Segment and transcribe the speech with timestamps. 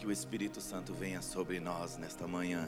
[0.00, 2.66] que o Espírito Santo venha sobre nós nesta manhã.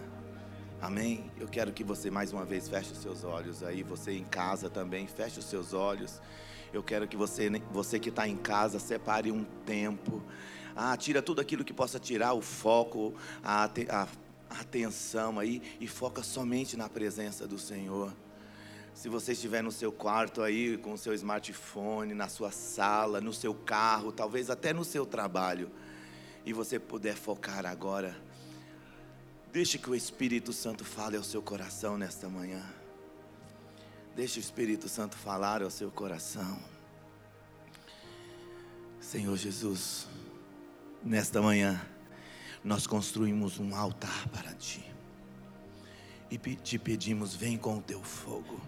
[0.83, 1.31] Amém?
[1.41, 4.69] Eu quero que você mais uma vez feche os seus olhos aí, você em casa
[4.69, 6.21] também, feche os seus olhos.
[6.74, 10.22] Eu quero que você, você que está em casa, separe um tempo.
[10.76, 14.03] Ah, tira tudo aquilo que possa tirar o foco, a, a,
[14.51, 18.12] a atenção aí e foca somente na presença do Senhor.
[18.92, 23.33] Se você estiver no seu quarto aí com o seu smartphone, na sua sala, no
[23.33, 25.70] seu carro, talvez até no seu trabalho,
[26.45, 28.16] e você puder focar agora,
[29.53, 32.62] deixe que o Espírito Santo fale ao seu coração nesta manhã.
[34.15, 36.59] Deixe o Espírito Santo falar ao seu coração.
[39.01, 40.07] Senhor Jesus,
[41.02, 41.80] nesta manhã,
[42.63, 44.85] nós construímos um altar para Ti.
[46.30, 48.61] E te pedimos, vem com o teu fogo.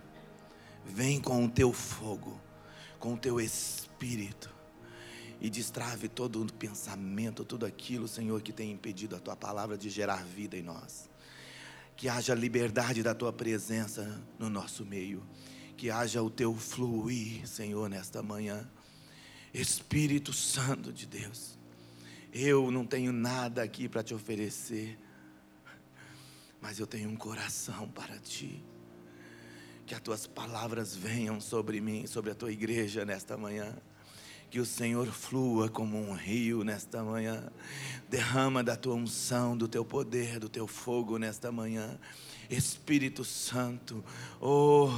[0.84, 2.39] Vem com o teu fogo,
[2.98, 4.55] com o teu espírito
[5.45, 9.91] e destrave todo o pensamento, tudo aquilo, Senhor, que tem impedido a tua palavra de
[9.91, 11.11] gerar vida em nós.
[11.98, 15.22] Que haja liberdade da tua presença no nosso meio.
[15.77, 18.67] Que haja o teu fluir, Senhor, nesta manhã.
[19.53, 21.59] Espírito Santo de Deus.
[22.33, 24.98] Eu não tenho nada aqui para te oferecer,
[26.59, 28.65] mas eu tenho um coração para ti
[29.84, 33.77] que as tuas palavras venham sobre mim, sobre a tua igreja nesta manhã.
[34.50, 37.50] Que o Senhor flua como um rio nesta manhã.
[38.09, 41.98] Derrama da tua unção, do teu poder, do teu fogo nesta manhã.
[42.48, 44.05] Espírito Santo,
[44.41, 44.91] oh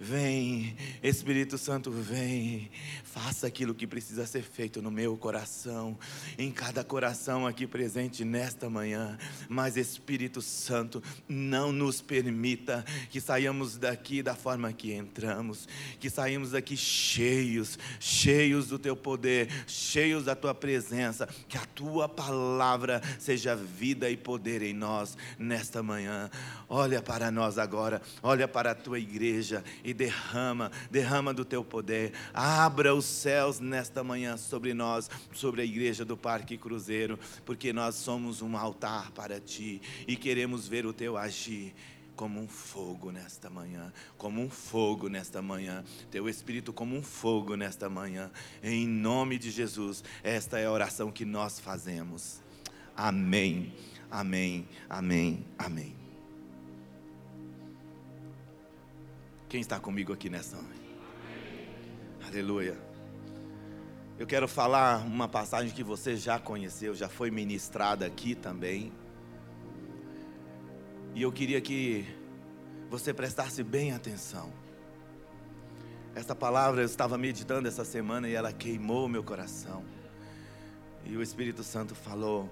[0.00, 2.70] Vem, Espírito Santo, vem.
[3.02, 5.98] Faça aquilo que precisa ser feito no meu coração,
[6.38, 9.18] em cada coração aqui presente nesta manhã.
[9.48, 15.66] Mas, Espírito Santo, não nos permita que saiamos daqui da forma que entramos,
[15.98, 22.08] que saímos daqui cheios, cheios do teu poder, cheios da tua presença, que a tua
[22.08, 26.30] palavra seja vida e poder em nós nesta manhã.
[26.68, 32.12] Olha para nós agora, olha para a tua igreja e derrama, derrama do teu poder.
[32.34, 37.94] Abra os céus nesta manhã sobre nós, sobre a igreja do Parque Cruzeiro, porque nós
[37.94, 41.74] somos um altar para ti e queremos ver o teu agir
[42.14, 47.54] como um fogo nesta manhã, como um fogo nesta manhã, teu espírito como um fogo
[47.54, 52.42] nesta manhã, em nome de Jesus, esta é a oração que nós fazemos.
[52.96, 53.72] Amém,
[54.10, 55.97] amém, amém, amém.
[59.48, 60.94] Quem está comigo aqui nessa noite?
[62.26, 62.76] Aleluia.
[64.18, 68.92] Eu quero falar uma passagem que você já conheceu, já foi ministrada aqui também.
[71.14, 72.06] E eu queria que
[72.90, 74.52] você prestasse bem atenção.
[76.14, 79.82] Essa palavra eu estava meditando essa semana e ela queimou meu coração.
[81.06, 82.50] E o Espírito Santo falou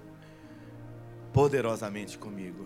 [1.31, 2.65] poderosamente comigo.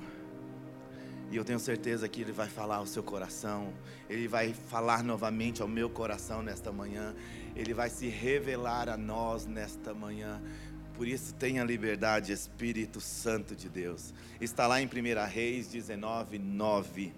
[1.32, 3.74] E eu tenho certeza que Ele vai falar ao seu coração,
[4.10, 7.16] Ele vai falar novamente ao meu coração nesta manhã,
[7.56, 10.42] Ele vai se revelar a nós nesta manhã.
[10.94, 14.14] Por isso, tenha liberdade, Espírito Santo de Deus.
[14.42, 14.90] Está lá em 1
[15.26, 17.14] Reis 19, 9.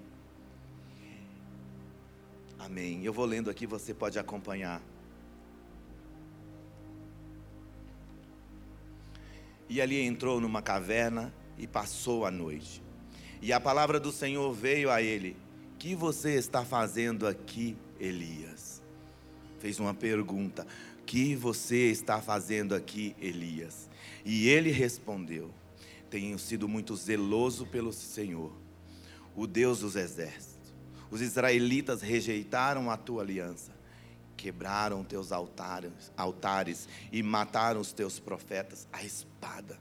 [2.59, 3.03] Amém.
[3.03, 4.79] Eu vou lendo aqui, você pode acompanhar.
[9.67, 12.83] E ali entrou numa caverna e passou a noite.
[13.43, 15.35] E a palavra do Senhor veio a ele:
[15.77, 18.81] Que você está fazendo aqui, Elias?
[19.59, 20.65] Fez uma pergunta:
[21.05, 23.89] Que você está fazendo aqui, Elias?
[24.23, 25.51] E ele respondeu:
[26.09, 28.53] Tenho sido muito zeloso pelo Senhor,
[29.35, 30.73] o Deus dos exércitos.
[31.11, 33.73] Os israelitas rejeitaram a tua aliança,
[34.37, 39.77] quebraram teus altares, altares e mataram os teus profetas à espada.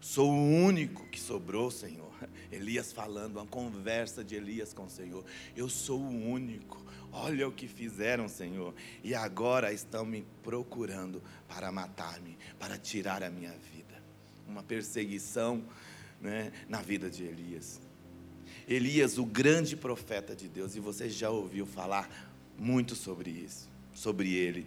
[0.00, 2.08] Sou o único que sobrou, Senhor
[2.50, 5.24] Elias falando, uma conversa de Elias com o Senhor.
[5.56, 6.84] Eu sou o único.
[7.12, 8.74] Olha o que fizeram, Senhor.
[9.02, 14.02] E agora estão me procurando para matar-me, para tirar a minha vida.
[14.46, 15.62] Uma perseguição
[16.20, 17.80] né, na vida de Elias.
[18.66, 24.34] Elias, o grande profeta de Deus, e você já ouviu falar muito sobre isso, sobre
[24.34, 24.66] ele.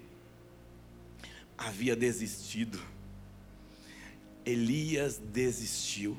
[1.57, 2.79] Havia desistido.
[4.45, 6.17] Elias desistiu.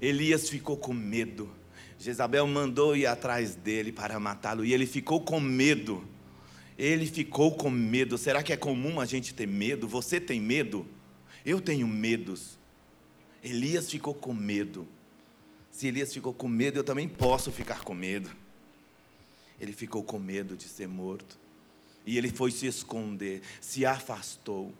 [0.00, 1.50] Elias ficou com medo.
[1.98, 6.06] Jezabel mandou ir atrás dele para matá-lo e ele ficou com medo.
[6.76, 8.18] Ele ficou com medo.
[8.18, 9.88] Será que é comum a gente ter medo?
[9.88, 10.86] Você tem medo?
[11.44, 12.58] Eu tenho medos.
[13.42, 14.86] Elias ficou com medo.
[15.70, 18.30] Se Elias ficou com medo, eu também posso ficar com medo.
[19.60, 21.38] Ele ficou com medo de ser morto.
[22.06, 24.74] E ele foi se esconder, se afastou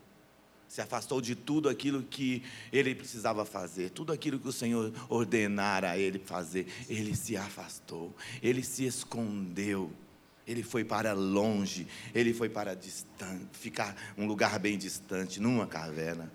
[0.75, 2.43] Se afastou de tudo aquilo que
[2.73, 6.67] ele precisava fazer, tudo aquilo que o Senhor ordenara a ele fazer.
[6.89, 8.13] Ele se afastou,
[8.43, 9.93] ele se escondeu.
[10.45, 16.29] Ele foi para longe, ele foi para distante, ficar um lugar bem distante, numa caverna.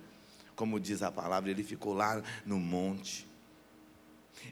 [0.55, 3.27] Como diz a palavra, ele ficou lá no monte.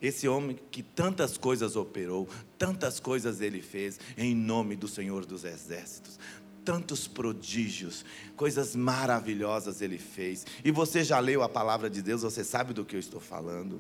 [0.01, 5.45] Esse homem que tantas coisas operou, tantas coisas ele fez em nome do Senhor dos
[5.45, 6.19] Exércitos,
[6.67, 8.03] tantos prodígios,
[8.35, 10.45] coisas maravilhosas ele fez.
[10.65, 13.79] E você já leu a palavra de Deus, você sabe do que eu estou falando.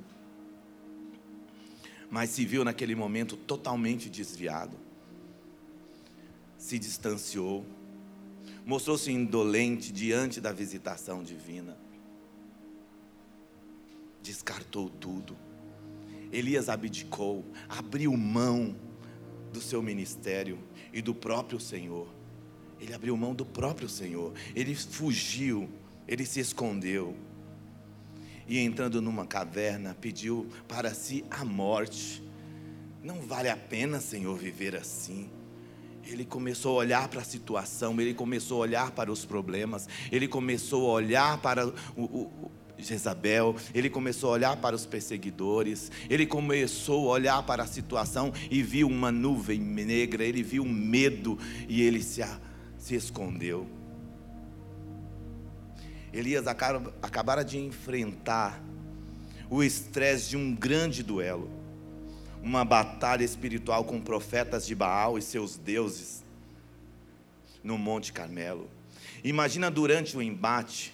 [2.09, 4.77] Mas se viu naquele momento totalmente desviado,
[6.57, 7.65] se distanciou,
[8.65, 11.77] mostrou-se indolente diante da visitação divina,
[14.23, 15.35] descartou tudo
[16.31, 18.75] Elias abdicou, abriu mão
[19.51, 20.59] do seu ministério
[20.91, 22.16] e do próprio Senhor.
[22.79, 24.33] Ele abriu mão do próprio Senhor.
[24.55, 25.69] Ele fugiu,
[26.07, 27.15] ele se escondeu.
[28.47, 32.23] E entrando numa caverna, pediu para si a morte.
[33.03, 35.29] Não vale a pena, Senhor, viver assim.
[36.05, 40.27] Ele começou a olhar para a situação, ele começou a olhar para os problemas, ele
[40.27, 41.71] começou a olhar para o,
[42.01, 47.67] o, Jezabel, ele começou a olhar para os perseguidores, ele começou a olhar para a
[47.67, 51.37] situação e viu uma nuvem negra, ele viu medo
[51.67, 52.21] e ele se,
[52.77, 53.67] se escondeu.
[56.13, 58.61] Elias acabara de enfrentar
[59.49, 61.49] o estresse de um grande duelo,
[62.41, 66.23] uma batalha espiritual com profetas de Baal e seus deuses
[67.63, 68.69] no Monte Carmelo.
[69.23, 70.93] Imagina durante o embate,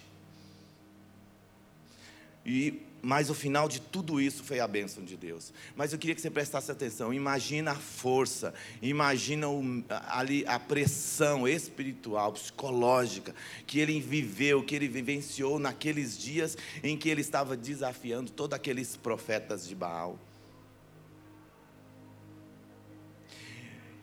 [2.44, 5.52] e mas o final de tudo isso foi a bênção de Deus.
[5.76, 7.12] Mas eu queria que você prestasse atenção.
[7.12, 13.34] Imagina a força, imagina o, ali a pressão espiritual, psicológica
[13.66, 18.96] que ele viveu, que ele vivenciou naqueles dias em que ele estava desafiando todos aqueles
[18.96, 20.18] profetas de Baal.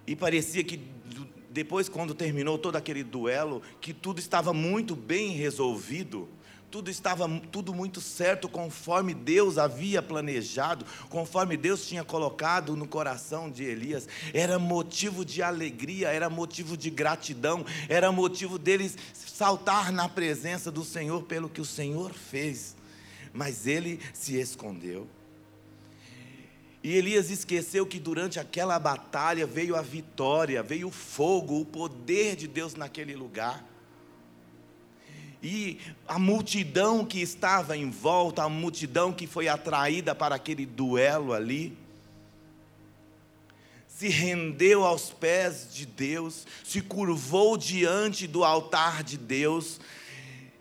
[0.05, 0.79] E parecia que
[1.49, 6.29] depois, quando terminou todo aquele duelo, que tudo estava muito bem resolvido
[6.71, 13.51] tudo estava tudo muito certo conforme Deus havia planejado, conforme Deus tinha colocado no coração
[13.51, 14.07] de Elias.
[14.33, 20.85] Era motivo de alegria, era motivo de gratidão, era motivo deles saltar na presença do
[20.85, 22.77] Senhor pelo que o Senhor fez.
[23.33, 25.07] Mas ele se escondeu.
[26.81, 32.35] E Elias esqueceu que durante aquela batalha veio a vitória, veio o fogo, o poder
[32.35, 33.70] de Deus naquele lugar.
[35.41, 41.33] E a multidão que estava em volta, a multidão que foi atraída para aquele duelo
[41.33, 41.75] ali,
[43.87, 49.79] se rendeu aos pés de Deus, se curvou diante do altar de Deus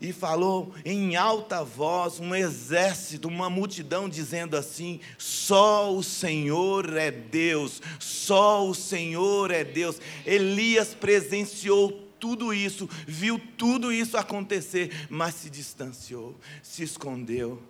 [0.01, 7.11] e falou em alta voz, um exército, uma multidão dizendo assim: só o Senhor é
[7.11, 10.01] Deus, só o Senhor é Deus.
[10.25, 17.61] Elias presenciou tudo isso, viu tudo isso acontecer, mas se distanciou, se escondeu.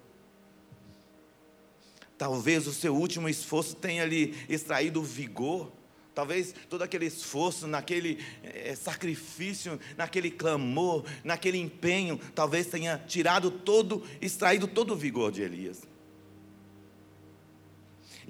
[2.18, 5.71] Talvez o seu último esforço tenha lhe extraído vigor.
[6.13, 14.03] Talvez todo aquele esforço, naquele é, sacrifício, naquele clamor, naquele empenho, talvez tenha tirado todo,
[14.21, 15.81] extraído todo o vigor de Elias.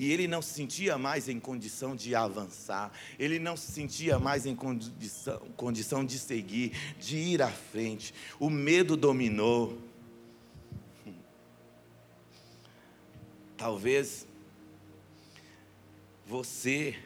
[0.01, 4.47] E ele não se sentia mais em condição de avançar, ele não se sentia mais
[4.47, 8.11] em condição, condição de seguir, de ir à frente.
[8.39, 9.77] O medo dominou.
[13.55, 14.25] Talvez
[16.25, 16.97] você,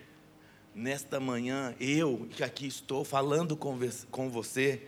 [0.73, 4.87] nesta manhã, eu que aqui estou falando com você,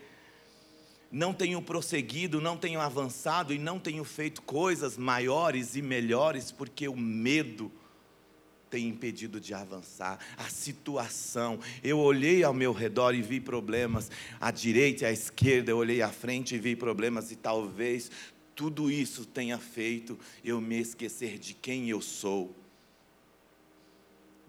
[1.12, 6.88] não tenho prosseguido, não tenho avançado e não tenho feito coisas maiores e melhores porque
[6.88, 7.70] o medo
[8.69, 11.59] tem impedido de avançar, a situação.
[11.83, 14.09] Eu olhei ao meu redor e vi problemas,
[14.39, 18.12] à direita e à esquerda, eu olhei à frente e vi problemas, e talvez
[18.55, 22.55] tudo isso tenha feito eu me esquecer de quem eu sou,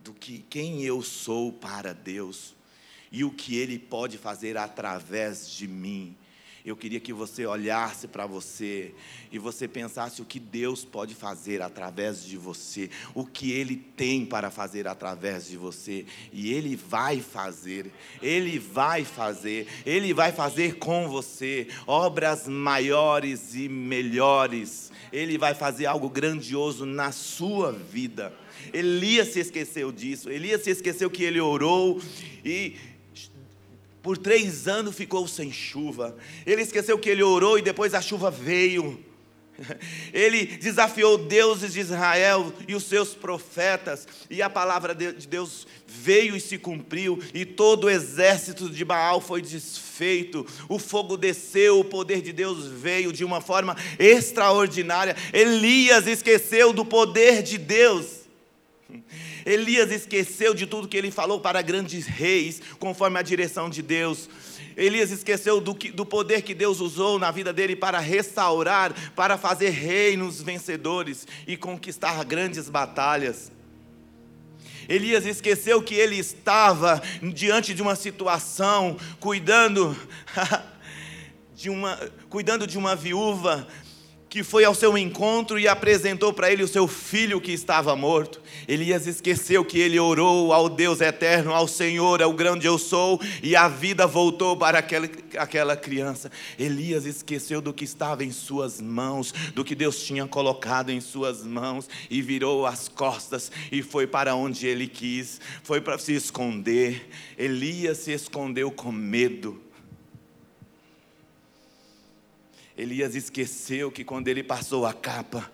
[0.03, 2.57] do que quem eu sou para Deus.
[3.11, 6.17] E o que Ele pode fazer através de mim
[6.65, 8.95] eu queria que você olhasse para você
[9.31, 14.25] e você pensasse o que Deus pode fazer através de você, o que Ele tem
[14.25, 17.91] para fazer através de você, e Ele vai fazer,
[18.23, 25.87] Ele vai fazer, Ele vai fazer com você obras maiores e melhores, Ele vai fazer
[25.87, 28.33] algo grandioso na sua vida.
[28.73, 32.01] Elias se esqueceu disso, Elias se esqueceu que ele orou
[32.45, 32.77] e
[34.09, 36.17] Por três anos ficou sem chuva.
[36.47, 38.99] Ele esqueceu que ele orou e depois a chuva veio.
[40.15, 46.35] Ele desafiou deuses de Israel e os seus profetas, e a palavra de Deus veio
[46.35, 51.85] e se cumpriu, e todo o exército de Baal foi desfeito, o fogo desceu, o
[51.85, 55.15] poder de Deus veio de uma forma extraordinária.
[55.35, 58.21] Elias esqueceu do poder de Deus.
[59.49, 64.29] Elias esqueceu de tudo que ele falou para grandes reis, conforme a direção de Deus.
[64.77, 69.39] Elias esqueceu do, que, do poder que Deus usou na vida dele para restaurar, para
[69.39, 73.51] fazer reinos vencedores e conquistar grandes batalhas.
[74.87, 77.03] Elias esqueceu que ele estava
[77.33, 79.97] diante de uma situação, cuidando
[81.57, 81.97] de uma,
[82.29, 83.67] cuidando de uma viúva
[84.29, 88.41] que foi ao seu encontro e apresentou para ele o seu filho que estava morto.
[88.67, 93.57] Elias esqueceu que ele orou ao Deus eterno, ao Senhor, ao grande eu sou, e
[93.57, 95.09] a vida voltou para aquela,
[95.39, 96.31] aquela criança.
[96.59, 101.45] Elias esqueceu do que estava em suas mãos, do que Deus tinha colocado em suas
[101.45, 107.09] mãos, e virou as costas e foi para onde ele quis, foi para se esconder.
[107.39, 109.68] Elias se escondeu com medo
[112.79, 115.51] Elias esqueceu que quando ele passou a capa,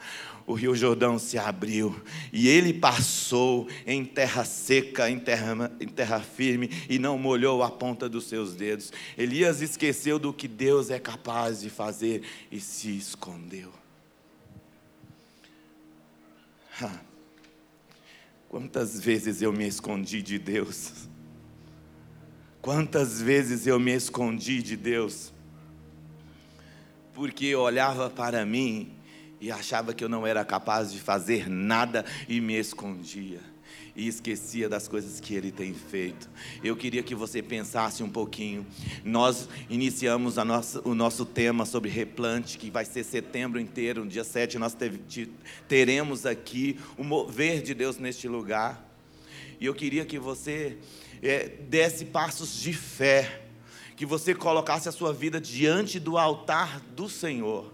[0.47, 1.99] o rio Jordão se abriu
[2.31, 7.71] e ele passou em terra seca, em terra, em terra firme e não molhou a
[7.71, 8.93] ponta dos seus dedos.
[9.17, 13.73] Elias esqueceu do que Deus é capaz de fazer e se escondeu.
[18.49, 21.09] Quantas vezes eu me escondi de Deus?
[22.61, 25.34] Quantas vezes eu me escondi de Deus?
[27.15, 28.93] Porque olhava para mim
[29.41, 33.41] e achava que eu não era capaz de fazer nada e me escondia.
[33.97, 36.29] E esquecia das coisas que ele tem feito.
[36.65, 38.67] Eu queria que você pensasse um pouquinho.
[39.05, 44.05] Nós iniciamos nossa, o nosso tema sobre replante, que vai ser setembro inteiro.
[44.05, 44.77] No dia 7 nós
[45.69, 48.85] teremos aqui o mover de Deus neste lugar.
[49.61, 50.77] E eu queria que você
[51.23, 53.44] é, desse passos de fé
[53.97, 57.73] que você colocasse a sua vida diante do altar do Senhor.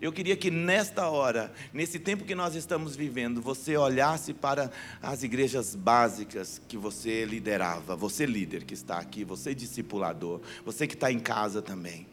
[0.00, 5.22] Eu queria que nesta hora, nesse tempo que nós estamos vivendo, você olhasse para as
[5.22, 11.10] igrejas básicas que você liderava, você líder que está aqui, você discipulador, você que está
[11.10, 12.06] em casa também.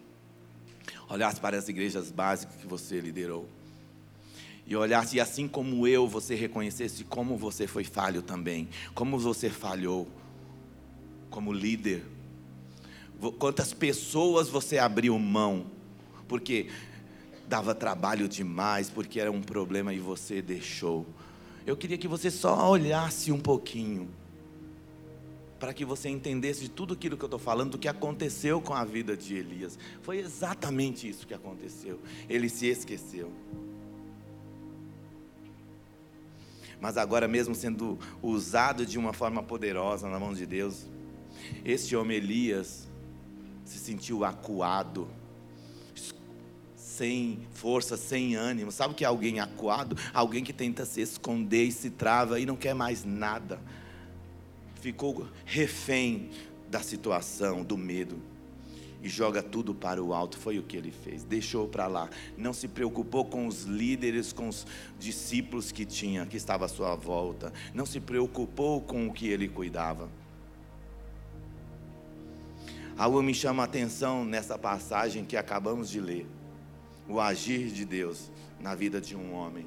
[1.10, 3.50] Olhasse para as igrejas básicas que você liderou.
[4.66, 9.50] E olhasse, e assim como eu, você reconhecesse como você foi falho também, como você
[9.50, 10.08] falhou
[11.30, 12.06] como líder,
[13.32, 15.68] quantas pessoas você abriu mão,
[16.27, 16.68] porque
[17.48, 21.06] dava trabalho demais, porque era um problema e você deixou.
[21.65, 24.10] Eu queria que você só olhasse um pouquinho,
[25.60, 28.74] para que você entendesse de tudo aquilo que eu estou falando, do que aconteceu com
[28.74, 29.80] a vida de Elias.
[30.01, 32.01] Foi exatamente isso que aconteceu.
[32.27, 33.32] Ele se esqueceu.
[36.82, 40.86] Mas agora, mesmo sendo usado de uma forma poderosa na mão de Deus,
[41.63, 42.89] este homem Elias,
[43.65, 45.08] se sentiu acuado,
[46.75, 48.72] sem força, sem ânimo.
[48.72, 49.98] Sabe o que é alguém acuado?
[50.13, 53.60] Alguém que tenta se esconder e se trava e não quer mais nada.
[54.75, 56.29] Ficou refém
[56.70, 58.22] da situação, do medo.
[59.01, 60.38] E joga tudo para o alto.
[60.38, 61.24] Foi o que ele fez.
[61.24, 62.10] Deixou para lá.
[62.38, 64.65] Não se preocupou com os líderes, com os
[64.98, 67.51] discípulos que tinha, que estava à sua volta.
[67.74, 70.10] Não se preocupou com o que ele cuidava
[72.98, 76.28] Algo me chama a atenção nessa passagem que acabamos de ler.
[77.10, 79.66] O agir de Deus na vida de um homem.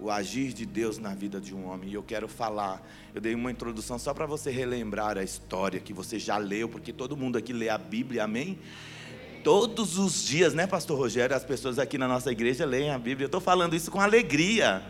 [0.00, 1.90] O agir de Deus na vida de um homem.
[1.90, 2.82] E eu quero falar,
[3.14, 6.90] eu dei uma introdução só para você relembrar a história que você já leu, porque
[6.90, 8.58] todo mundo aqui lê a Bíblia, amém?
[9.44, 11.36] Todos os dias, né, Pastor Rogério?
[11.36, 13.24] As pessoas aqui na nossa igreja leem a Bíblia.
[13.24, 14.82] Eu estou falando isso com alegria.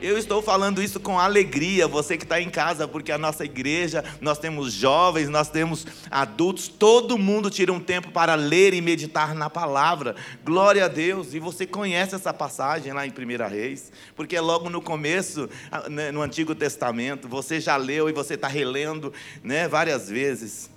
[0.00, 4.04] Eu estou falando isso com alegria, você que está em casa, porque a nossa igreja,
[4.20, 9.34] nós temos jovens, nós temos adultos, todo mundo tira um tempo para ler e meditar
[9.34, 10.14] na palavra.
[10.44, 11.34] Glória a Deus.
[11.34, 15.48] E você conhece essa passagem lá em 1 Reis, porque é logo no começo,
[15.90, 19.12] né, no Antigo Testamento, você já leu e você está relendo
[19.42, 20.70] né, várias vezes.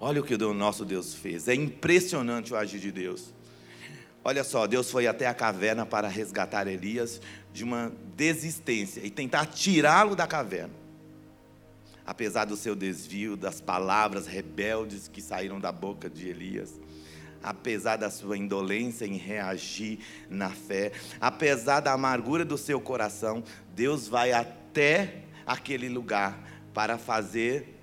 [0.00, 3.32] Olha o que o nosso Deus fez, é impressionante o agir de Deus.
[4.26, 7.20] Olha só, Deus foi até a caverna para resgatar Elias
[7.52, 10.72] de uma desistência e tentar tirá-lo da caverna.
[12.06, 16.80] Apesar do seu desvio, das palavras rebeldes que saíram da boca de Elias,
[17.42, 19.98] apesar da sua indolência em reagir
[20.30, 26.38] na fé, apesar da amargura do seu coração, Deus vai até aquele lugar
[26.72, 27.78] para fazer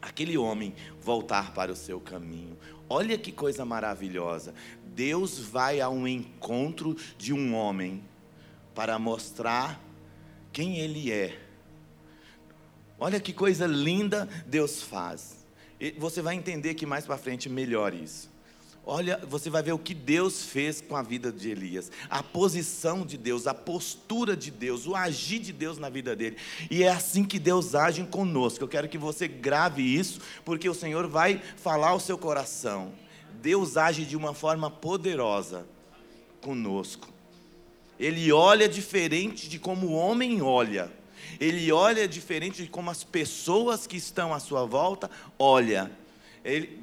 [0.00, 2.58] aquele homem voltar para o seu caminho.
[2.88, 4.52] Olha que coisa maravilhosa.
[4.94, 8.02] Deus vai ao encontro de um homem
[8.74, 9.80] para mostrar
[10.52, 11.38] quem ele é.
[12.98, 15.44] Olha que coisa linda Deus faz.
[15.98, 18.30] Você vai entender que mais para frente melhor isso.
[18.84, 23.06] Olha, você vai ver o que Deus fez com a vida de Elias, a posição
[23.06, 26.36] de Deus, a postura de Deus, o agir de Deus na vida dele.
[26.68, 28.64] E é assim que Deus age conosco.
[28.64, 32.92] Eu quero que você grave isso, porque o Senhor vai falar ao seu coração.
[33.42, 35.66] Deus age de uma forma poderosa
[36.40, 37.08] conosco.
[37.98, 40.90] Ele olha diferente de como o homem olha.
[41.40, 45.90] Ele olha diferente de como as pessoas que estão à sua volta olham.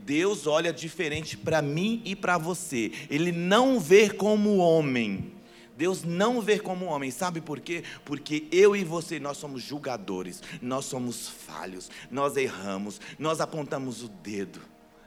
[0.05, 2.91] Deus olha diferente para mim e para você.
[3.09, 5.33] Ele não vê como homem.
[5.77, 7.09] Deus não vê como homem.
[7.09, 7.83] Sabe por quê?
[8.03, 14.09] Porque eu e você, nós somos julgadores, nós somos falhos, nós erramos, nós apontamos o
[14.09, 14.59] dedo.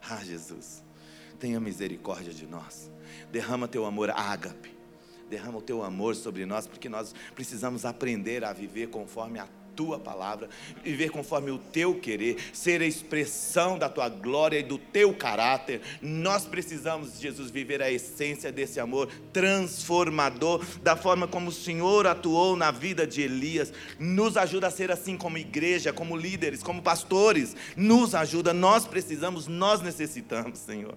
[0.08, 0.82] Ah, Jesus,
[1.42, 2.88] tenha misericórdia de nós.
[3.32, 4.70] Derrama teu amor, ágape.
[5.28, 9.98] Derrama o teu amor sobre nós, porque nós precisamos aprender a viver conforme a tua
[9.98, 10.48] palavra,
[10.84, 15.80] viver conforme o teu querer, ser a expressão da tua glória e do teu caráter.
[16.00, 22.54] Nós precisamos, Jesus, viver a essência desse amor transformador, da forma como o Senhor atuou
[22.54, 23.72] na vida de Elias.
[23.98, 27.56] Nos ajuda a ser assim como igreja, como líderes, como pastores.
[27.76, 30.96] Nos ajuda, nós precisamos, nós necessitamos, Senhor.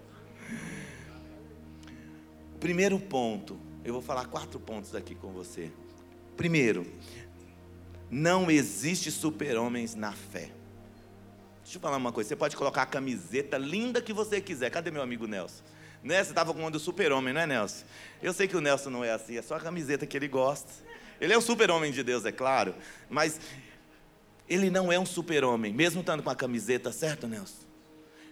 [2.66, 5.72] Primeiro ponto, eu vou falar quatro pontos aqui com você.
[6.36, 6.92] Primeiro,
[8.10, 10.50] não existe super-homens na fé.
[11.62, 12.30] Deixa eu falar uma coisa.
[12.30, 14.72] Você pode colocar a camiseta linda que você quiser.
[14.72, 15.64] Cadê meu amigo Nelson?
[16.02, 16.24] Né?
[16.24, 17.86] Você estava com o do super-homem, não é, Nelson?
[18.20, 20.72] Eu sei que o Nelson não é assim, é só a camiseta que ele gosta.
[21.22, 22.74] Ele é o super-homem de Deus, é claro.
[23.08, 23.40] Mas
[24.50, 27.65] ele não é um super-homem, mesmo estando com a camiseta, certo, Nelson?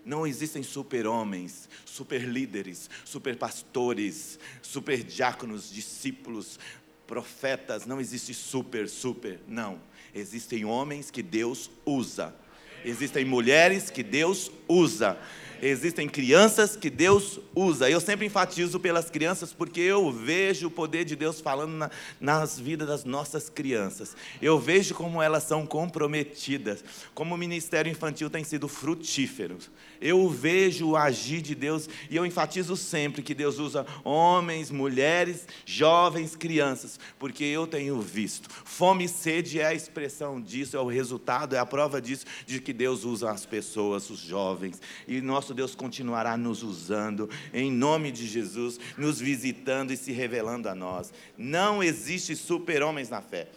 [0.06, 6.60] Não existem super-homens, super-líderes, super-pastores, super-diáconos, discípulos,
[7.08, 9.80] profetas, não existe super, super, não.
[10.14, 12.36] Existem homens que Deus usa.
[12.84, 15.18] Existem mulheres que Deus usa.
[15.66, 17.90] Existem crianças que Deus usa.
[17.90, 22.60] Eu sempre enfatizo pelas crianças porque eu vejo o poder de Deus falando na, nas
[22.60, 24.14] vidas das nossas crianças.
[24.42, 29.58] Eu vejo como elas são comprometidas, como o ministério infantil tem sido frutífero.
[30.02, 35.48] Eu vejo o agir de Deus e eu enfatizo sempre que Deus usa homens, mulheres,
[35.66, 38.50] jovens, crianças, porque eu tenho visto.
[38.66, 42.60] Fome e sede é a expressão disso, é o resultado, é a prova disso, de
[42.60, 44.82] que Deus usa as pessoas, os jovens.
[45.08, 50.70] E nosso Deus continuará nos usando, em nome de Jesus, nos visitando e se revelando
[50.70, 51.14] a nós.
[51.38, 53.48] Não existe super-homens na fé.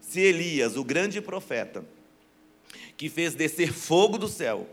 [0.00, 1.84] Se Elias, o grande profeta,
[2.96, 4.68] que fez descer fogo do céu,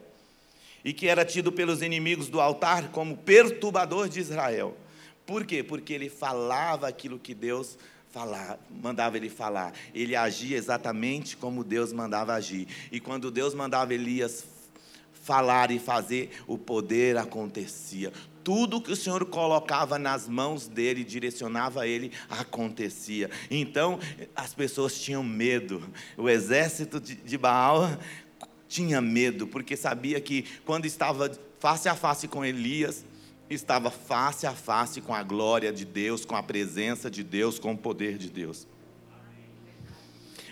[0.86, 4.78] e que era tido pelos inimigos do altar como perturbador de Israel.
[5.26, 5.64] Por quê?
[5.64, 7.76] Porque ele falava aquilo que Deus
[8.12, 9.74] falava, mandava ele falar.
[9.96, 12.68] Ele agia exatamente como Deus mandava agir.
[12.92, 14.46] E quando Deus mandava Elias
[15.26, 18.14] falar e fazer, o poder acontecia.
[18.44, 23.32] Tudo que o Senhor colocava nas mãos dele, direcionava ele, acontecia.
[23.50, 24.00] Então,
[24.36, 25.82] as pessoas tinham medo.
[26.16, 27.98] O exército de Baal
[28.68, 33.04] tinha medo, porque sabia que quando estava face a face com Elias,
[33.50, 37.74] estava face a face com a glória de Deus, com a presença de Deus, com
[37.74, 38.68] o poder de Deus.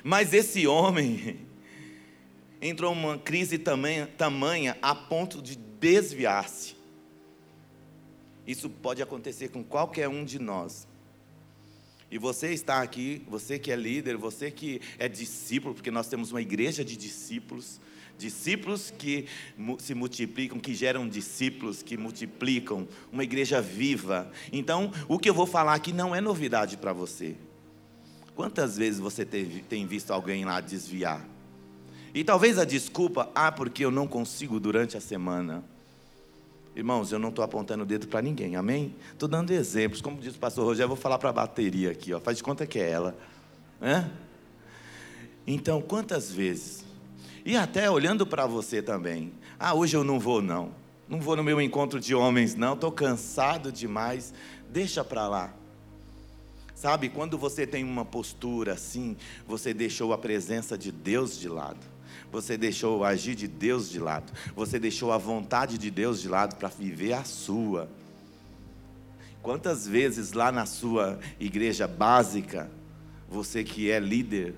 [0.03, 1.52] Mas esse homem
[2.63, 6.75] entrou uma crise tamanha, tamanha a ponto de desviar-se.
[8.47, 10.87] Isso pode acontecer com qualquer um de nós.
[12.09, 16.31] E você está aqui, você que é líder, você que é discípulo, porque nós temos
[16.31, 17.81] uma igreja de discípulos,
[18.17, 19.25] discípulos que
[19.79, 24.31] se multiplicam, que geram discípulos que multiplicam, uma igreja viva.
[24.51, 27.35] Então, o que eu vou falar aqui não é novidade para você.
[28.35, 31.32] Quantas vezes você tem visto alguém lá desviar?
[32.13, 35.63] E talvez a desculpa, ah, porque eu não consigo durante a semana.
[36.75, 38.95] Irmãos, eu não estou apontando o dedo para ninguém, amém?
[39.11, 40.01] Estou dando exemplos.
[40.01, 42.19] Como diz o pastor Rogério, eu vou falar para a bateria aqui, ó.
[42.19, 43.15] faz de conta que é ela.
[43.79, 44.11] Né?
[45.45, 46.83] Então, quantas vezes
[47.45, 49.33] e até olhando para você também.
[49.59, 50.71] Ah, hoje eu não vou não.
[51.07, 54.33] Não vou no meu encontro de homens não, estou cansado demais.
[54.69, 55.53] Deixa para lá.
[56.73, 59.15] Sabe, quando você tem uma postura assim,
[59.47, 61.92] você deixou a presença de Deus de lado.
[62.31, 64.31] Você deixou o agir de Deus de lado.
[64.55, 67.89] Você deixou a vontade de Deus de lado para viver a sua.
[69.41, 72.71] Quantas vezes lá na sua igreja básica,
[73.29, 74.55] você que é líder,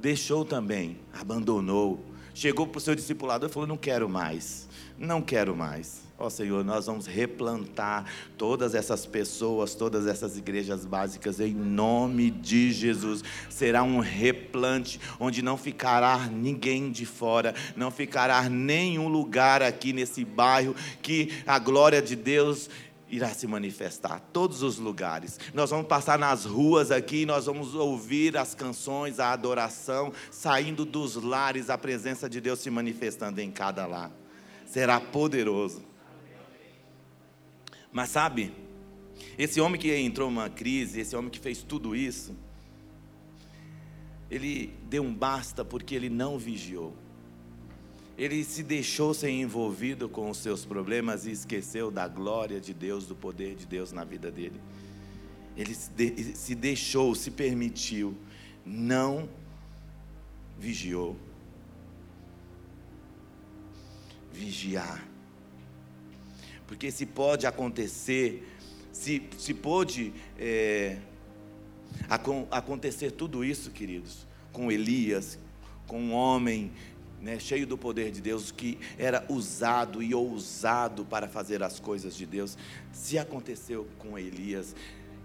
[0.00, 5.54] deixou também, abandonou, chegou para o seu discipulador e falou: Não quero mais, não quero
[5.54, 6.07] mais.
[6.20, 8.04] Ó oh, Senhor, nós vamos replantar
[8.36, 13.22] todas essas pessoas, todas essas igrejas básicas, em nome de Jesus.
[13.48, 20.24] Será um replante, onde não ficará ninguém de fora, não ficará nenhum lugar aqui nesse
[20.24, 22.68] bairro que a glória de Deus
[23.08, 25.38] irá se manifestar, todos os lugares.
[25.54, 31.14] Nós vamos passar nas ruas aqui, nós vamos ouvir as canções, a adoração, saindo dos
[31.14, 34.10] lares, a presença de Deus se manifestando em cada lar.
[34.66, 35.86] Será poderoso.
[37.92, 38.52] Mas sabe,
[39.36, 42.34] esse homem que entrou numa crise, esse homem que fez tudo isso,
[44.30, 46.94] ele deu um basta porque ele não vigiou.
[48.16, 53.06] Ele se deixou ser envolvido com os seus problemas e esqueceu da glória de Deus,
[53.06, 54.60] do poder de Deus na vida dele.
[55.56, 58.16] Ele se deixou, se permitiu,
[58.66, 59.28] não
[60.58, 61.16] vigiou.
[64.32, 65.08] Vigiar
[66.68, 68.46] porque se pode acontecer,
[68.92, 70.98] se, se pôde é,
[72.50, 75.38] acontecer tudo isso, queridos, com Elias,
[75.86, 76.70] com um homem
[77.22, 82.14] né, cheio do poder de Deus, que era usado e ousado para fazer as coisas
[82.14, 82.58] de Deus,
[82.92, 84.76] se aconteceu com Elias,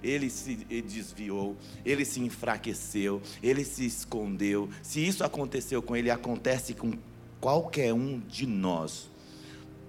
[0.01, 4.69] ele se desviou, ele se enfraqueceu, ele se escondeu.
[4.81, 6.93] Se isso aconteceu com ele, acontece com
[7.41, 9.11] qualquer um de nós.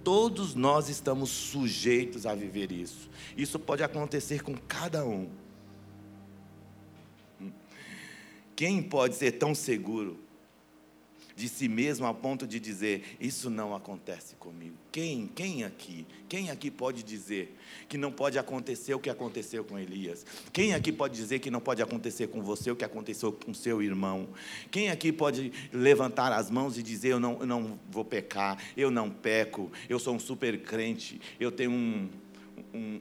[0.05, 3.09] Todos nós estamos sujeitos a viver isso.
[3.35, 5.27] Isso pode acontecer com cada um.
[8.55, 10.19] Quem pode ser tão seguro
[11.35, 14.75] de si mesmo a ponto de dizer: Isso não acontece comigo?
[14.91, 15.27] Quem?
[15.27, 16.05] Quem aqui?
[16.29, 17.55] Quem aqui pode dizer
[17.89, 20.25] que não pode acontecer o que aconteceu com Elias?
[20.53, 23.81] Quem aqui pode dizer que não pode acontecer com você o que aconteceu com seu
[23.81, 24.29] irmão?
[24.71, 28.89] Quem aqui pode levantar as mãos e dizer: Eu não, eu não vou pecar, eu
[28.89, 32.09] não peco, eu sou um super crente, eu tenho um,
[32.73, 32.99] um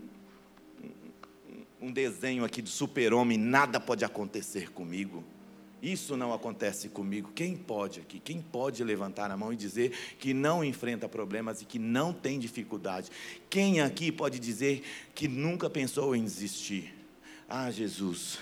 [1.80, 5.22] um desenho aqui de super-homem, nada pode acontecer comigo.
[5.84, 7.30] Isso não acontece comigo.
[7.34, 8.18] Quem pode aqui?
[8.18, 12.38] Quem pode levantar a mão e dizer que não enfrenta problemas e que não tem
[12.38, 13.10] dificuldade?
[13.50, 14.82] Quem aqui pode dizer
[15.14, 16.94] que nunca pensou em desistir?
[17.46, 18.38] Ah, Jesus.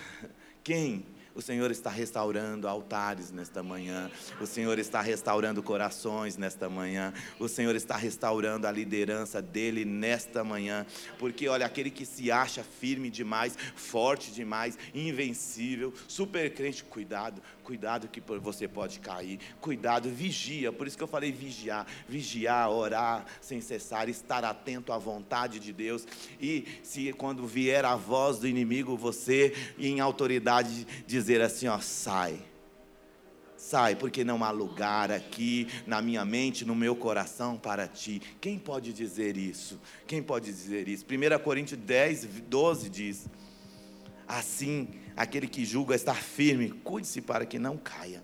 [0.62, 1.04] Quem?
[1.34, 4.10] O Senhor está restaurando altares nesta manhã.
[4.40, 7.12] O Senhor está restaurando corações nesta manhã.
[7.38, 10.84] O Senhor está restaurando a liderança dele nesta manhã.
[11.18, 18.08] Porque, olha, aquele que se acha firme demais, forte demais, invencível, super crente, cuidado, cuidado
[18.08, 19.38] que você pode cair.
[19.60, 20.72] Cuidado, vigia.
[20.72, 21.86] Por isso que eu falei vigiar.
[22.08, 26.06] Vigiar, orar sem cessar, estar atento à vontade de Deus.
[26.40, 32.52] E se quando vier a voz do inimigo, você, em autoridade, dizer assim: ó, sai.
[33.56, 38.20] Sai, porque não há lugar aqui na minha mente, no meu coração para ti.
[38.40, 39.80] Quem pode dizer isso?
[40.04, 41.04] Quem pode dizer isso?
[41.04, 43.28] 1 Coríntios 10, 12 diz:
[44.26, 48.22] Assim, aquele que julga estar firme, cuide-se para que não caia.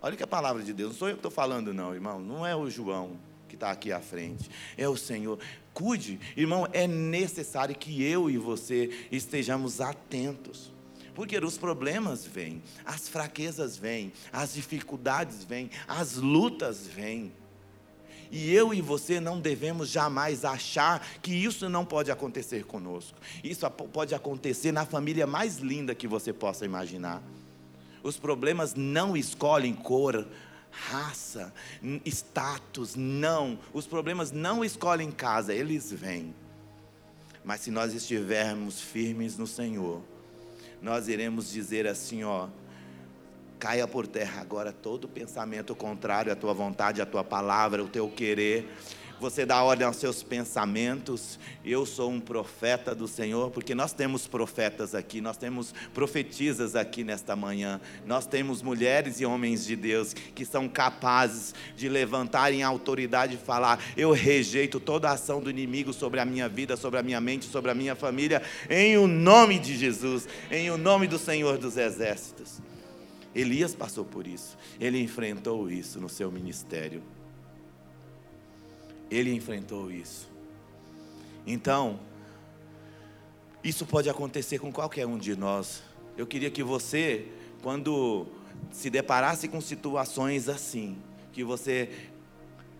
[0.00, 2.46] Olha que a palavra de Deus, não sou eu que estou falando, não, irmão, não
[2.46, 5.38] é o João que está aqui à frente, é o Senhor.
[5.72, 10.72] Cuide, irmão, é necessário que eu e você estejamos atentos.
[11.14, 17.32] Porque os problemas vêm, as fraquezas vêm, as dificuldades vêm, as lutas vêm.
[18.36, 23.16] E eu e você não devemos jamais achar que isso não pode acontecer conosco.
[23.44, 27.22] Isso pode acontecer na família mais linda que você possa imaginar.
[28.02, 30.26] Os problemas não escolhem cor,
[30.68, 31.54] raça,
[32.04, 33.56] status, não.
[33.72, 36.34] Os problemas não escolhem casa, eles vêm.
[37.44, 40.02] Mas se nós estivermos firmes no Senhor,
[40.82, 42.48] nós iremos dizer assim, ó,
[43.58, 48.08] caia por terra agora todo pensamento contrário à tua vontade, à tua palavra, ao teu
[48.08, 48.68] querer.
[49.20, 51.38] Você dá ordem aos seus pensamentos.
[51.64, 57.04] Eu sou um profeta do Senhor, porque nós temos profetas aqui, nós temos profetisas aqui
[57.04, 57.80] nesta manhã.
[58.04, 63.38] Nós temos mulheres e homens de Deus que são capazes de levantar em autoridade e
[63.38, 67.46] falar: Eu rejeito toda ação do inimigo sobre a minha vida, sobre a minha mente,
[67.46, 71.76] sobre a minha família, em o nome de Jesus, em o nome do Senhor dos
[71.76, 72.60] Exércitos.
[73.34, 77.02] Elias passou por isso, ele enfrentou isso no seu ministério.
[79.10, 80.28] Ele enfrentou isso.
[81.46, 81.98] Então,
[83.62, 85.82] isso pode acontecer com qualquer um de nós.
[86.16, 87.28] Eu queria que você,
[87.62, 88.26] quando
[88.70, 90.96] se deparasse com situações assim,
[91.32, 91.90] que você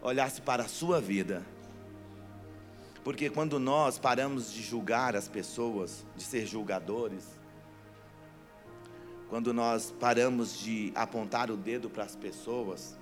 [0.03, 1.45] olhasse para a sua vida.
[3.03, 7.25] Porque quando nós paramos de julgar as pessoas, de ser julgadores,
[9.29, 12.99] quando nós paramos de apontar o dedo para as pessoas,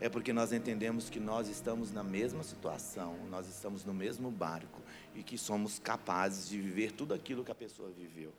[0.00, 4.82] é porque nós entendemos que nós estamos na mesma situação, nós estamos no mesmo barco
[5.14, 8.32] e que somos capazes de viver tudo aquilo que a pessoa viveu.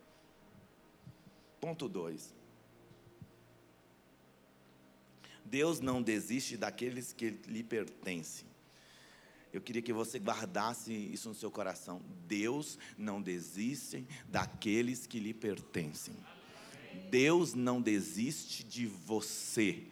[1.61, 2.35] Ponto 2.
[5.45, 8.45] Deus não desiste daqueles que lhe pertencem.
[9.53, 12.01] Eu queria que você guardasse isso no seu coração.
[12.27, 16.15] Deus não desiste daqueles que lhe pertencem.
[17.09, 19.83] Deus não desiste de você.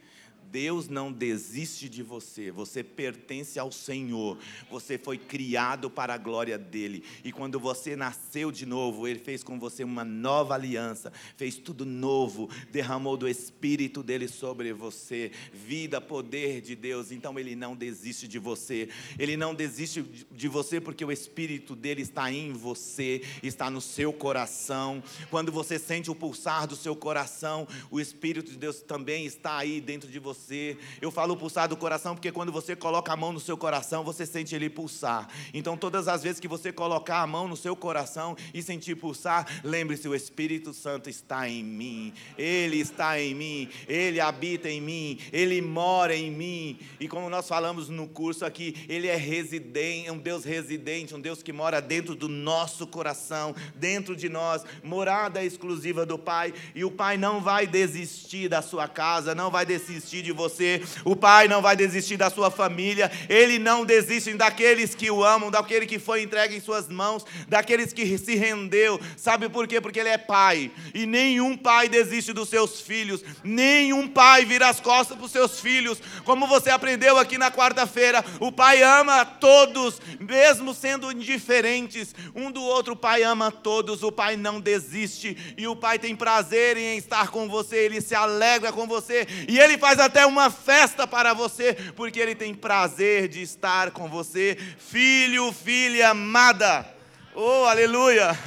[0.51, 4.37] Deus não desiste de você, você pertence ao Senhor,
[4.69, 9.43] você foi criado para a glória dEle, e quando você nasceu de novo, Ele fez
[9.43, 16.01] com você uma nova aliança, fez tudo novo, derramou do Espírito dEle sobre você, vida,
[16.01, 21.05] poder de Deus, então Ele não desiste de você, Ele não desiste de você porque
[21.05, 26.67] o Espírito dEle está em você, está no seu coração, quando você sente o pulsar
[26.67, 30.77] do seu coração, o Espírito de Deus também está aí dentro de você você.
[31.01, 34.25] Eu falo pulsar do coração porque quando você coloca a mão no seu coração, você
[34.25, 35.27] sente ele pulsar.
[35.53, 39.47] Então, todas as vezes que você colocar a mão no seu coração e sentir pulsar,
[39.63, 42.13] lembre-se: o Espírito Santo está em mim.
[42.37, 43.69] Ele está em mim.
[43.87, 45.19] Ele habita em mim.
[45.31, 46.79] Ele mora em mim.
[46.99, 51.43] E como nós falamos no curso aqui, ele é residente, um Deus residente, um Deus
[51.43, 56.53] que mora dentro do nosso coração, dentro de nós, morada exclusiva do Pai.
[56.73, 60.81] E o Pai não vai desistir da sua casa, não vai desistir de de você.
[61.03, 63.11] O Pai não vai desistir da sua família.
[63.29, 67.93] Ele não desiste daqueles que o amam, daquele que foi entregue em suas mãos, daqueles
[67.93, 68.99] que se rendeu.
[69.17, 69.79] Sabe por quê?
[69.79, 70.71] Porque Ele é Pai.
[70.93, 73.23] E nenhum pai desiste dos seus filhos.
[73.43, 76.01] Nenhum pai vira as costas para os seus filhos.
[76.23, 82.61] Como você aprendeu aqui na quarta-feira, o Pai ama todos, mesmo sendo indiferentes um do
[82.61, 82.93] outro.
[82.93, 84.03] O Pai ama todos.
[84.03, 85.55] O Pai não desiste.
[85.57, 87.77] E o Pai tem prazer em estar com você.
[87.77, 89.27] Ele se alegra com você.
[89.47, 93.89] E Ele faz até até uma festa para você, porque Ele tem prazer de estar
[93.89, 96.87] com você, filho, filha amada.
[97.33, 98.37] Oh, aleluia!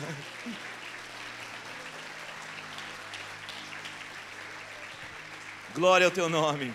[5.75, 6.73] Glória ao teu nome.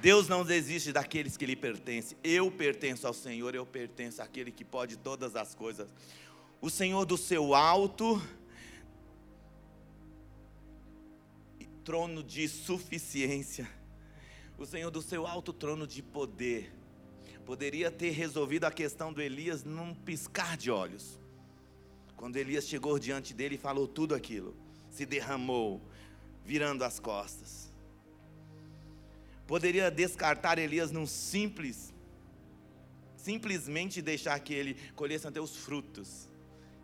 [0.00, 2.16] Deus não desiste daqueles que lhe pertencem.
[2.24, 5.88] Eu pertenço ao Senhor, eu pertenço àquele que pode todas as coisas.
[6.58, 8.22] O Senhor do seu alto
[11.88, 13.66] trono de suficiência,
[14.58, 16.70] o Senhor do seu alto trono de poder,
[17.46, 21.18] poderia ter resolvido a questão do Elias num piscar de olhos.
[22.14, 24.54] Quando Elias chegou diante dele e falou tudo aquilo,
[24.90, 25.80] se derramou,
[26.44, 27.72] virando as costas.
[29.46, 31.94] Poderia descartar Elias num simples,
[33.16, 36.28] simplesmente deixar que ele colhesse até os frutos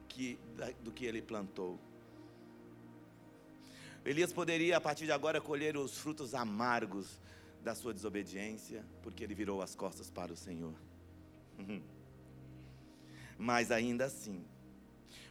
[0.09, 0.39] que,
[0.83, 1.79] do que ele plantou.
[4.05, 7.19] Elias poderia, a partir de agora, colher os frutos amargos
[7.63, 10.75] da sua desobediência, porque ele virou as costas para o Senhor.
[13.39, 14.45] Mas ainda assim,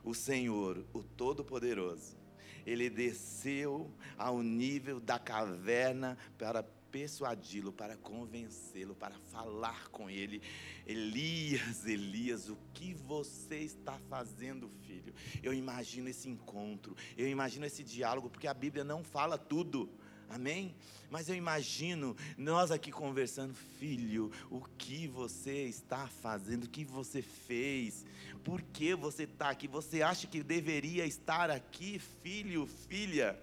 [0.04, 2.18] o Senhor, o Todo-Poderoso,
[2.66, 10.44] ele desceu ao nível da caverna para persuadi-lo, para convencê-lo, para falar com ele.
[10.86, 15.12] Elias, Elias, o que você está fazendo, filho?
[15.42, 19.90] Eu imagino esse encontro, eu imagino esse diálogo, porque a Bíblia não fala tudo.
[20.30, 20.76] Amém?
[21.10, 27.24] Mas eu imagino nós aqui conversando, filho, o que você está fazendo, o que você
[27.24, 28.06] fez,
[28.44, 29.68] por que você está aqui?
[29.68, 33.40] Você acha que deveria estar aqui, filho, filha?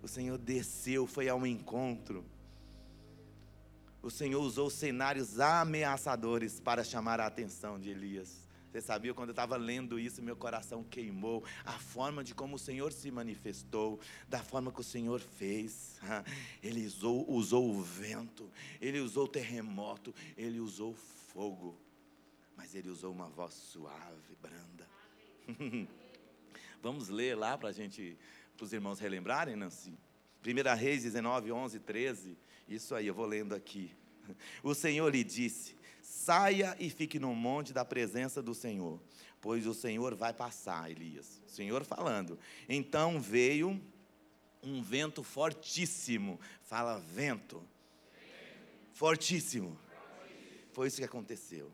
[0.00, 2.24] O Senhor desceu, foi ao encontro
[4.06, 8.46] o Senhor usou cenários ameaçadores para chamar a atenção de Elias.
[8.70, 11.42] Você sabia, quando eu estava lendo isso, meu coração queimou.
[11.64, 15.98] A forma de como o Senhor se manifestou, da forma que o Senhor fez.
[16.62, 18.48] Ele usou, usou o vento,
[18.80, 21.76] ele usou o terremoto, ele usou fogo.
[22.56, 24.88] Mas ele usou uma voz suave, branda.
[26.80, 28.16] Vamos ler lá para a gente,
[28.56, 29.92] para os irmãos relembrarem, Nancy?
[30.44, 32.45] 1 Reis 19, 11, 13.
[32.68, 33.94] Isso aí, eu vou lendo aqui.
[34.62, 39.00] O Senhor lhe disse: Saia e fique no monte da presença do Senhor,
[39.40, 41.40] pois o Senhor vai passar, Elias.
[41.46, 42.38] O Senhor falando.
[42.68, 43.80] Então veio
[44.62, 46.40] um vento fortíssimo.
[46.62, 47.62] Fala vento.
[48.92, 49.78] Fortíssimo.
[50.72, 51.72] Foi isso que aconteceu.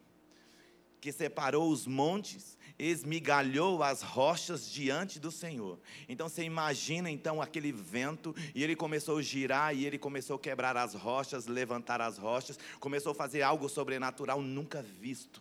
[1.02, 5.78] Que separou os montes esmigalhou as rochas diante do Senhor.
[6.08, 10.38] Então você imagina então aquele vento e ele começou a girar e ele começou a
[10.38, 15.40] quebrar as rochas, levantar as rochas, começou a fazer algo sobrenatural nunca visto.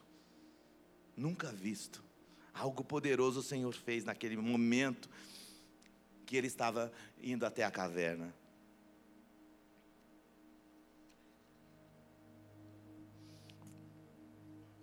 [1.16, 2.04] Nunca visto.
[2.54, 5.10] Algo poderoso o Senhor fez naquele momento
[6.26, 8.34] que ele estava indo até a caverna.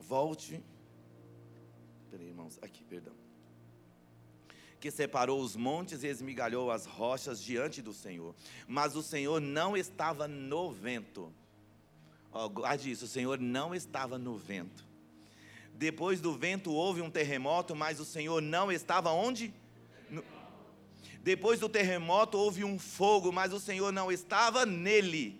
[0.08, 0.64] Volte.
[2.10, 3.12] Peraí, irmãos, aqui, perdão.
[4.80, 8.34] Que separou os montes e esmigalhou as rochas diante do Senhor.
[8.66, 11.30] Mas o Senhor não estava no vento.
[12.32, 14.82] Oh, guarde isso, o Senhor não estava no vento.
[15.74, 19.52] Depois do vento houve um terremoto, mas o Senhor não estava onde?
[20.08, 20.24] No...
[21.22, 25.38] Depois do terremoto houve um fogo, mas o Senhor não estava nele.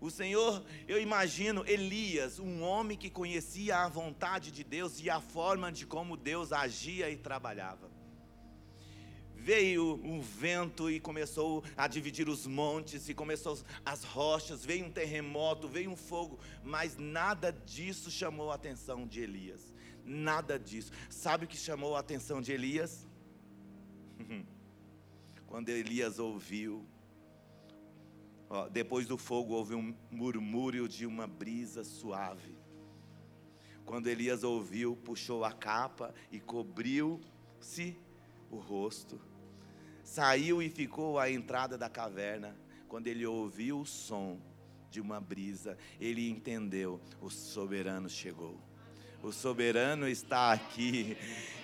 [0.00, 5.20] O Senhor, eu imagino Elias, um homem que conhecia a vontade de Deus e a
[5.20, 7.90] forma de como Deus agia e trabalhava.
[9.34, 14.90] Veio um vento e começou a dividir os montes, e começou as rochas, veio um
[14.90, 19.72] terremoto, veio um fogo, mas nada disso chamou a atenção de Elias.
[20.04, 20.90] Nada disso.
[21.08, 23.06] Sabe o que chamou a atenção de Elias?
[25.46, 26.84] Quando Elias ouviu
[28.48, 32.56] Ó, depois do fogo houve um murmúrio de uma brisa suave.
[33.84, 37.96] Quando Elias ouviu, puxou a capa e cobriu-se
[38.50, 39.20] o rosto.
[40.02, 42.56] Saiu e ficou à entrada da caverna.
[42.88, 44.40] Quando ele ouviu o som
[44.90, 48.65] de uma brisa, ele entendeu: o soberano chegou.
[49.26, 51.16] O soberano está aqui.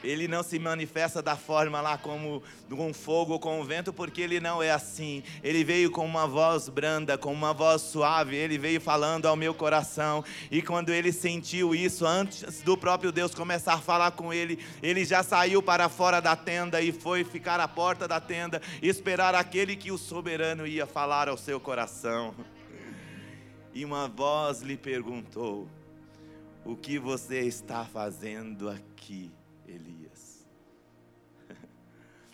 [0.02, 4.20] Ele não se manifesta da forma lá como com fogo ou com o vento, porque
[4.20, 5.22] ele não é assim.
[5.44, 8.34] Ele veio com uma voz branda, com uma voz suave.
[8.34, 10.24] Ele veio falando ao meu coração.
[10.50, 15.04] E quando ele sentiu isso, antes do próprio Deus começar a falar com ele, ele
[15.04, 19.76] já saiu para fora da tenda e foi ficar à porta da tenda, esperar aquele
[19.76, 22.34] que o soberano ia falar ao seu coração.
[23.72, 25.68] E uma voz lhe perguntou:
[26.64, 29.32] o que você está fazendo aqui,
[29.66, 30.46] Elias?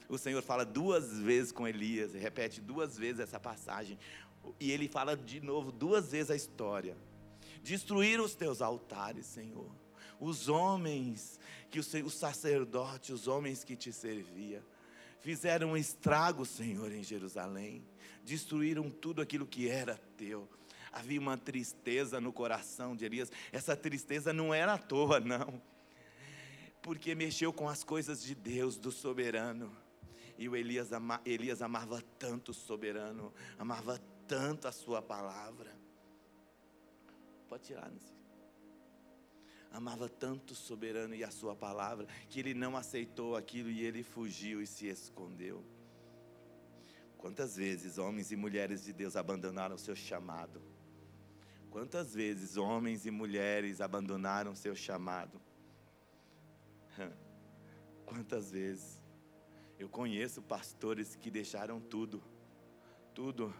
[0.09, 3.99] O Senhor fala duas vezes com Elias, repete duas vezes essa passagem,
[4.59, 6.97] e ele fala de novo duas vezes a história.
[7.62, 9.71] Destruir os teus altares, Senhor.
[10.19, 11.38] Os homens,
[11.71, 14.62] que os, sacerdotes, os homens que te serviam,
[15.21, 17.87] fizeram um estrago, Senhor, em Jerusalém.
[18.25, 20.49] Destruíram tudo aquilo que era teu
[20.92, 23.31] havia uma tristeza no coração de Elias.
[23.53, 25.61] Essa tristeza não era à toa, não,
[26.83, 29.74] porque mexeu com as coisas de Deus, do soberano.
[30.37, 35.77] E o Elias, ama, Elias amava tanto o soberano, amava tanto a sua palavra.
[37.48, 38.16] Pode tirar, sei.
[39.72, 44.03] Amava tanto o soberano e a sua palavra, que ele não aceitou aquilo e ele
[44.03, 45.64] fugiu e se escondeu.
[47.18, 50.62] Quantas vezes homens e mulheres de Deus abandonaram o seu chamado?
[51.71, 55.41] Quantas vezes homens e mulheres abandonaram seu chamado?
[58.07, 59.03] Quantas vezes
[59.79, 62.23] eu conheço pastores que deixaram tudo,
[63.15, 63.55] tudo,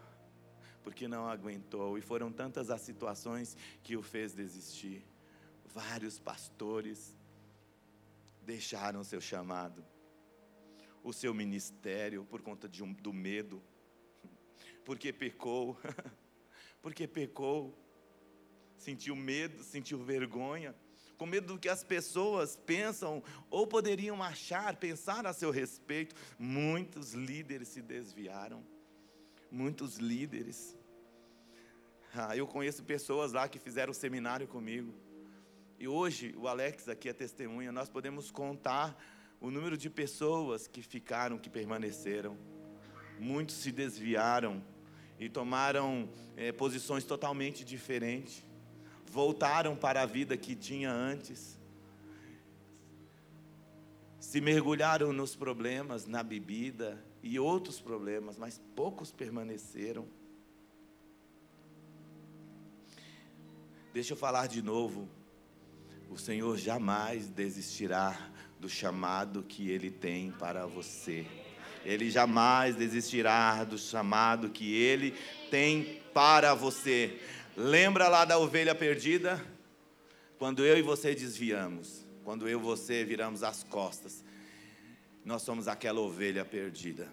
[0.83, 5.07] porque não aguentou, e foram tantas as situações que o fez desistir.
[5.67, 7.15] Vários pastores
[8.43, 9.85] deixaram seu chamado,
[11.05, 13.63] o seu ministério por conta um, do medo,
[14.83, 15.79] porque pecou,
[16.81, 17.77] porque pecou
[18.79, 20.75] sentiu medo, sentiu vergonha,
[21.17, 26.15] com medo do que as pessoas pensam ou poderiam achar, pensar a seu respeito.
[26.39, 28.65] Muitos líderes se desviaram.
[29.51, 30.77] Muitos líderes.
[32.15, 34.95] Ah, eu conheço pessoas lá que fizeram seminário comigo.
[35.79, 38.97] E hoje, o Alex aqui é testemunha, nós podemos contar
[39.41, 42.37] o número de pessoas que ficaram, que permaneceram.
[43.19, 44.65] Muitos se desviaram
[45.19, 48.48] e tomaram é, posições totalmente diferentes
[49.11, 51.59] voltaram para a vida que tinha antes,
[54.21, 60.07] se mergulharam nos problemas, na bebida e outros problemas, mas poucos permaneceram.
[63.93, 65.09] Deixa eu falar de novo.
[66.11, 71.27] O Senhor jamais desistirá do chamado que Ele tem para você.
[71.85, 75.15] Ele jamais desistirá do chamado que Ele
[75.51, 77.21] tem para você.
[77.61, 79.45] Lembra lá da ovelha perdida?
[80.39, 84.25] Quando eu e você desviamos, quando eu e você viramos as costas,
[85.25, 87.09] nós somos aquela ovelha perdida.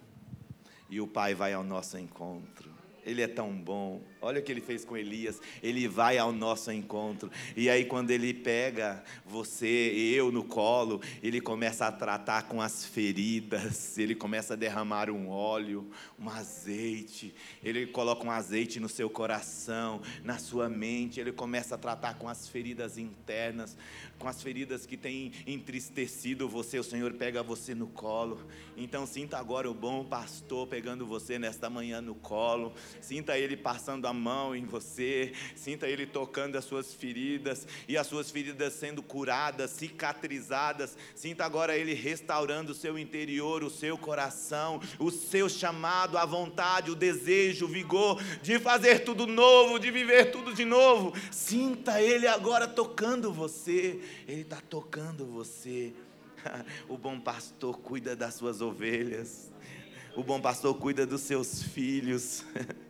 [0.88, 2.70] E o Pai vai ao nosso encontro.
[3.04, 4.00] Ele é tão bom.
[4.26, 5.40] Olha o que ele fez com Elias.
[5.62, 7.30] Ele vai ao nosso encontro.
[7.56, 12.84] E aí, quando ele pega você, eu no colo, ele começa a tratar com as
[12.84, 13.96] feridas.
[13.96, 17.32] Ele começa a derramar um óleo, um azeite.
[17.62, 21.20] Ele coloca um azeite no seu coração, na sua mente.
[21.20, 23.76] Ele começa a tratar com as feridas internas,
[24.18, 26.80] com as feridas que têm entristecido você.
[26.80, 28.44] O Senhor pega você no colo.
[28.76, 32.72] Então, sinta agora o bom pastor pegando você nesta manhã no colo.
[33.00, 38.06] Sinta ele passando a mão em você, sinta Ele tocando as suas feridas e as
[38.06, 40.96] suas feridas sendo curadas, cicatrizadas.
[41.14, 46.90] Sinta agora Ele restaurando o seu interior, o seu coração, o seu chamado, a vontade,
[46.90, 51.12] o desejo, o vigor de fazer tudo novo, de viver tudo de novo.
[51.30, 55.92] Sinta Ele agora tocando você, Ele está tocando você.
[56.88, 59.50] O bom pastor cuida das suas ovelhas.
[60.16, 62.44] O bom pastor cuida dos seus filhos.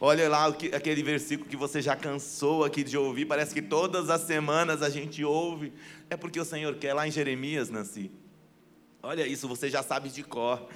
[0.00, 4.20] Olha lá aquele versículo que você já cansou aqui de ouvir, parece que todas as
[4.20, 5.72] semanas a gente ouve.
[6.08, 8.10] É porque o Senhor quer lá em Jeremias, Nancy.
[9.02, 10.68] Olha isso, você já sabe de cor.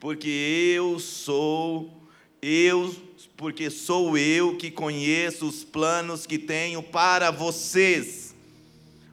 [0.00, 0.28] Porque
[0.74, 2.02] eu sou,
[2.42, 2.94] eu,
[3.36, 8.34] porque sou eu que conheço os planos que tenho para vocês,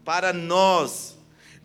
[0.04, 1.18] para nós,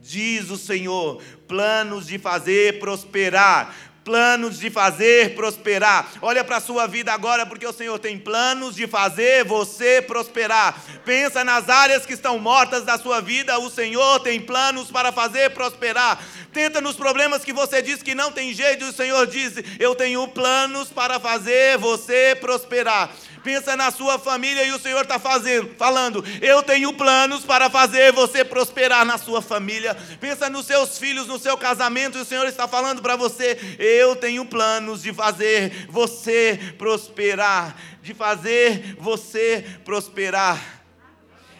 [0.02, 3.74] diz o Senhor, planos de fazer prosperar,
[4.06, 6.08] planos de fazer prosperar.
[6.22, 10.80] Olha para a sua vida agora, porque o Senhor tem planos de fazer você prosperar.
[11.04, 15.50] Pensa nas áreas que estão mortas da sua vida, o Senhor tem planos para fazer
[15.50, 16.22] prosperar.
[16.52, 20.28] Tenta nos problemas que você diz que não tem jeito, o Senhor diz: Eu tenho
[20.28, 23.10] planos para fazer você prosperar
[23.46, 28.12] pensa na sua família e o Senhor está fazendo, falando: Eu tenho planos para fazer
[28.12, 29.96] você prosperar na sua família.
[30.20, 33.56] Pensa nos seus filhos, no seu casamento, e o Senhor está falando para você:
[33.96, 40.76] Eu tenho planos de fazer você prosperar, de fazer você prosperar.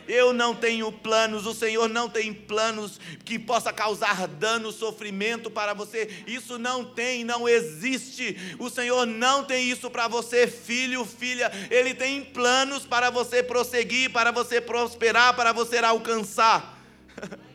[0.07, 5.75] Eu não tenho planos, o Senhor não tem planos que possa causar dano, sofrimento para
[5.75, 6.09] você.
[6.27, 8.37] Isso não tem, não existe.
[8.59, 11.51] O Senhor não tem isso para você, filho, filha.
[11.71, 16.79] Ele tem planos para você prosseguir, para você prosperar, para você alcançar.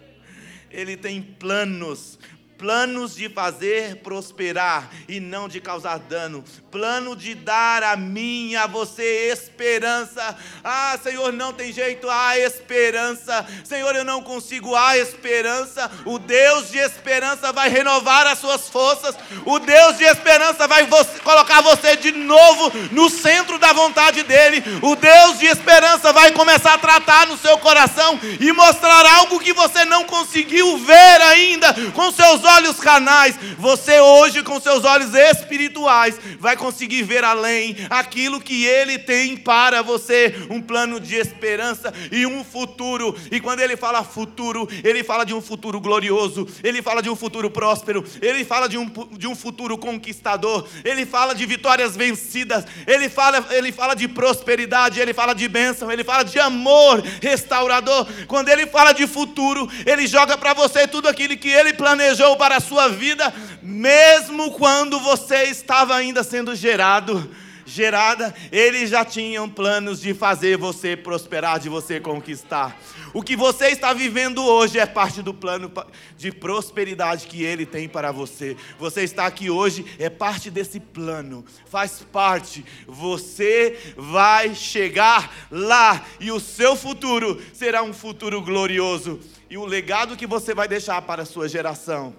[0.69, 2.17] Ele tem planos
[2.61, 8.67] planos de fazer prosperar e não de causar dano, plano de dar a mim a
[8.67, 10.37] você esperança.
[10.63, 13.43] Ah, Senhor, não tem jeito, há esperança.
[13.63, 15.89] Senhor, eu não consigo, há esperança.
[16.05, 19.15] O Deus de esperança vai renovar as suas forças.
[19.43, 24.63] O Deus de esperança vai você, colocar você de novo no centro da vontade dele.
[24.83, 29.51] O Deus de esperança vai começar a tratar no seu coração e mostrar algo que
[29.51, 35.13] você não conseguiu ver ainda com seus olhos olhos carnais, você hoje, com seus olhos
[35.13, 41.93] espirituais, vai conseguir ver além aquilo que Ele tem para você um plano de esperança
[42.11, 43.15] e um futuro.
[43.31, 47.15] E quando Ele fala futuro, Ele fala de um futuro glorioso, Ele fala de um
[47.15, 52.65] futuro próspero, Ele fala de um, de um futuro conquistador, Ele fala de vitórias vencidas,
[52.85, 58.07] Ele fala, ele fala de prosperidade, Ele fala de bênção, Ele fala de amor restaurador.
[58.27, 62.57] Quando Ele fala de futuro, Ele joga para você tudo aquilo que Ele planejou para
[62.57, 63.31] a sua vida,
[63.61, 67.29] mesmo quando você estava ainda sendo gerado,
[67.67, 72.75] gerada, eles já tinham planos de fazer você prosperar, de você conquistar.
[73.13, 75.71] O que você está vivendo hoje é parte do plano
[76.17, 78.57] de prosperidade que ele tem para você.
[78.79, 82.65] Você está aqui hoje é parte desse plano, faz parte.
[82.87, 89.19] Você vai chegar lá e o seu futuro será um futuro glorioso.
[89.47, 92.15] E o legado que você vai deixar para a sua geração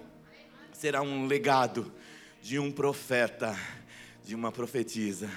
[0.83, 1.89] será um legado
[2.41, 3.57] de um profeta,
[4.21, 5.29] de uma profetisa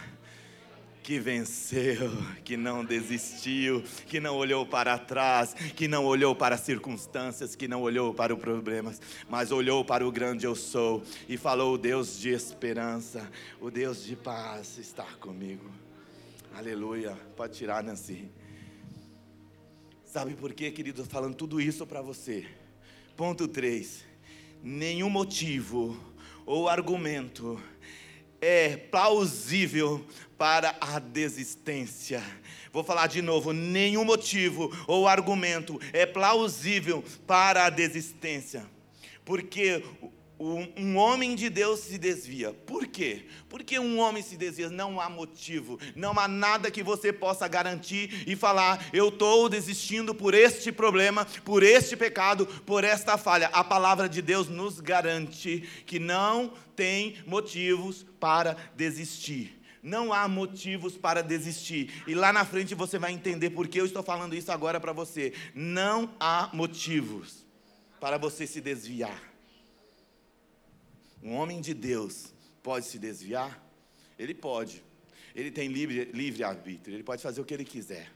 [1.05, 2.11] que venceu,
[2.45, 7.69] que não desistiu, que não olhou para trás, que não olhou para as circunstâncias, que
[7.69, 11.79] não olhou para os problemas, mas olhou para o grande eu sou e falou: o
[11.79, 13.31] Deus de esperança,
[13.61, 15.71] o Deus de paz está comigo.
[16.57, 17.17] Aleluia.
[17.37, 18.29] Pode tirar, Nancy.
[20.05, 21.05] Sabe por quê, querido?
[21.05, 22.45] Falando tudo isso para você.
[23.17, 24.16] Ponto 3
[24.63, 25.99] nenhum motivo
[26.45, 27.61] ou argumento
[28.41, 30.05] é plausível
[30.39, 32.23] para a desistência.
[32.73, 38.67] Vou falar de novo: nenhum motivo ou argumento é plausível para a desistência,
[39.25, 39.83] porque
[40.39, 42.53] um homem de Deus se desvia.
[42.53, 43.27] Por quê?
[43.49, 48.25] Porque um homem se desvia, não há motivo, não há nada que você possa garantir
[48.27, 53.49] e falar, eu estou desistindo por este problema, por este pecado, por esta falha.
[53.49, 59.59] A palavra de Deus nos garante que não tem motivos para desistir.
[59.83, 62.03] Não há motivos para desistir.
[62.07, 64.93] E lá na frente você vai entender por que eu estou falando isso agora para
[64.93, 65.33] você.
[65.55, 67.47] Não há motivos
[68.01, 69.26] para você se desviar.
[71.27, 73.61] Um homem de Deus pode se desviar?
[74.17, 74.85] Ele pode.
[75.35, 78.13] Ele tem livre, livre arbítrio, ele pode fazer o que ele quiser.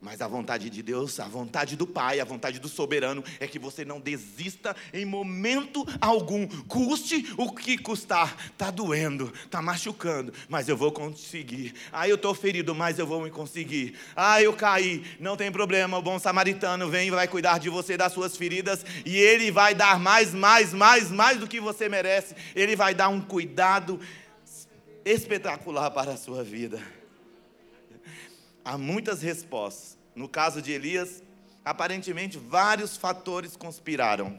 [0.00, 3.58] Mas a vontade de Deus, a vontade do Pai, a vontade do soberano é que
[3.58, 8.36] você não desista em momento algum, custe o que custar.
[8.52, 11.74] Está doendo, está machucando, mas eu vou conseguir.
[11.92, 13.96] Ah, eu estou ferido, mas eu vou me conseguir.
[14.14, 15.98] Ah, eu caí, não tem problema.
[15.98, 19.74] O bom samaritano vem e vai cuidar de você das suas feridas e ele vai
[19.74, 22.36] dar mais, mais, mais, mais do que você merece.
[22.54, 23.98] Ele vai dar um cuidado
[25.04, 26.80] espetacular para a sua vida.
[28.68, 29.96] Há muitas respostas.
[30.14, 31.22] No caso de Elias,
[31.64, 34.38] aparentemente vários fatores conspiraram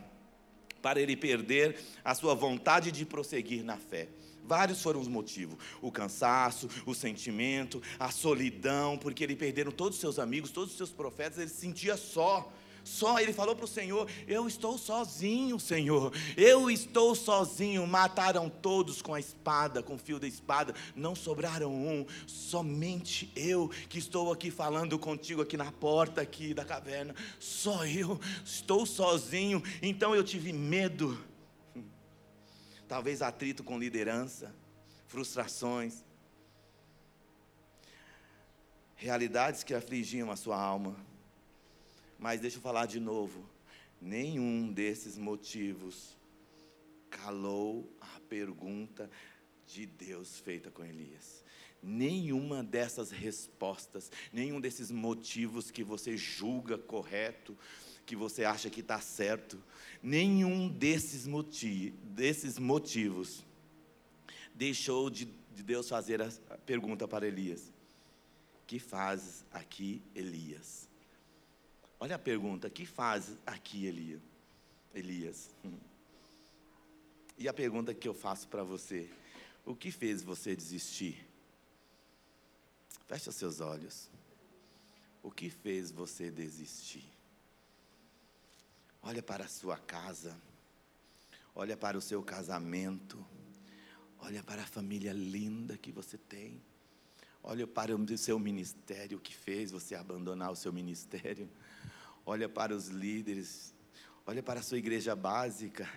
[0.83, 4.07] para ele perder a sua vontade de prosseguir na fé.
[4.45, 10.01] Vários foram os motivos: o cansaço, o sentimento, a solidão, porque ele perderam todos os
[10.01, 12.53] seus amigos, todos os seus profetas, ele se sentia só.
[12.89, 16.11] Só ele falou para o Senhor: Eu estou sozinho, Senhor.
[16.35, 17.85] Eu estou sozinho.
[17.85, 20.73] Mataram todos com a espada, com o fio da espada.
[20.95, 22.03] Não sobraram um.
[22.25, 27.13] Somente eu que estou aqui falando contigo aqui na porta aqui da caverna.
[27.39, 29.61] Só eu estou sozinho.
[29.83, 31.23] Então eu tive medo.
[32.87, 34.51] Talvez atrito com liderança,
[35.05, 36.03] frustrações,
[38.95, 41.08] realidades que afligiam a sua alma.
[42.19, 43.49] Mas deixa eu falar de novo:
[44.01, 46.17] nenhum desses motivos
[47.09, 49.09] calou a pergunta
[49.65, 51.43] de Deus feita com Elias.
[51.81, 57.57] Nenhuma dessas respostas, nenhum desses motivos que você julga correto,
[58.05, 59.57] que você acha que está certo,
[60.03, 63.45] nenhum desses, motiv desses motivos
[64.53, 66.29] deixou de, de Deus fazer a
[66.65, 67.71] pergunta para Elias:
[68.67, 70.88] Que fazes aqui, Elias?
[71.99, 73.85] Olha a pergunta: que faz aqui
[74.93, 75.55] Elias?
[77.37, 79.09] E a pergunta que eu faço para você:
[79.65, 81.27] o que fez você desistir?
[83.07, 84.09] Feche seus olhos.
[85.21, 87.03] O que fez você desistir?
[89.01, 90.39] Olha para a sua casa.
[91.55, 93.25] Olha para o seu casamento.
[94.19, 96.61] Olha para a família linda que você tem.
[97.41, 101.49] Olha para o seu ministério, o que fez você abandonar o seu ministério
[102.29, 103.73] olha para os líderes,
[104.23, 105.89] olha para a sua igreja básica,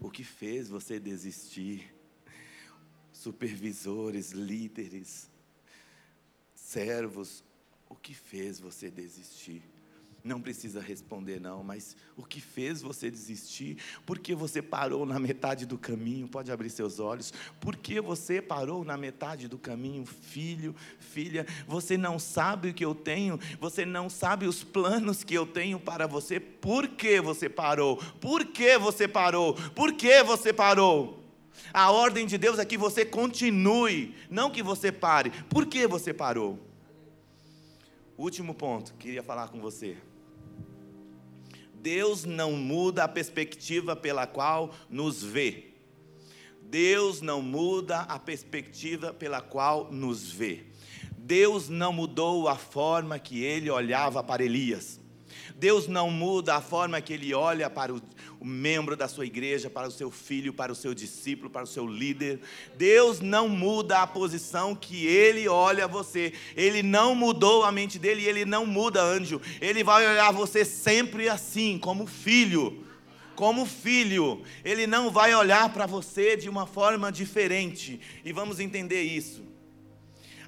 [0.00, 1.92] o que fez você desistir?
[3.12, 5.28] Supervisores, líderes,
[6.54, 7.44] servos,
[7.88, 9.64] o que fez você desistir?
[10.24, 13.76] Não precisa responder, não, mas o que fez você desistir?
[14.06, 16.26] Por que você parou na metade do caminho?
[16.26, 17.30] Pode abrir seus olhos.
[17.60, 21.46] Por que você parou na metade do caminho, filho, filha?
[21.68, 25.78] Você não sabe o que eu tenho, você não sabe os planos que eu tenho
[25.78, 26.40] para você.
[26.40, 27.98] Por que você parou?
[28.18, 29.52] Por que você parou?
[29.74, 31.22] Por que você parou?
[31.70, 35.30] A ordem de Deus é que você continue, não que você pare.
[35.50, 36.58] Por que você parou?
[38.16, 39.98] Último ponto, queria falar com você.
[41.84, 45.64] Deus não muda a perspectiva pela qual nos vê.
[46.62, 50.64] Deus não muda a perspectiva pela qual nos vê.
[51.18, 54.98] Deus não mudou a forma que ele olhava para Elias.
[55.56, 58.00] Deus não muda a forma que ele olha para o,
[58.44, 61.66] o, membro da sua igreja, para o seu filho, para o seu discípulo, para o
[61.66, 62.40] seu líder.
[62.76, 66.32] Deus não muda a posição que ele olha você.
[66.54, 69.40] Ele não mudou a mente dele e ele não muda, anjo.
[69.60, 72.84] Ele vai olhar você sempre assim, como filho
[73.34, 79.02] como filho, ele não vai olhar para você de uma forma diferente, e vamos entender
[79.02, 79.53] isso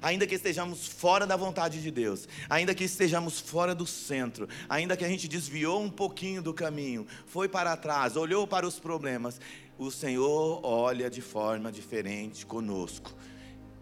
[0.01, 4.97] ainda que estejamos fora da vontade de Deus, ainda que estejamos fora do centro, ainda
[4.97, 9.39] que a gente desviou um pouquinho do caminho, foi para trás, olhou para os problemas,
[9.77, 13.13] o Senhor olha de forma diferente conosco.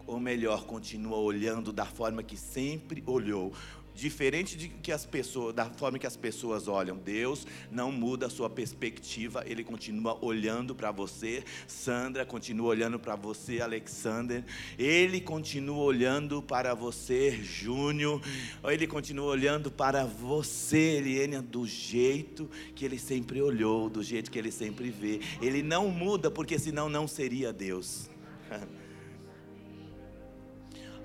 [0.08, 3.54] Ou melhor, continua olhando da forma que sempre olhou,
[3.96, 6.98] diferente de que as pessoas, da forma que as pessoas olham.
[6.98, 11.44] Deus não muda a sua perspectiva, ele continua olhando para você.
[11.68, 14.44] Sandra continua olhando para você, Alexander.
[14.78, 18.22] Ele continua olhando para você, Júnior.
[18.64, 24.38] Ele continua olhando para você, Eliane, do jeito que ele sempre olhou, do jeito que
[24.38, 25.22] ele sempre vê.
[25.42, 28.10] Ele não muda porque senão não seria Deus.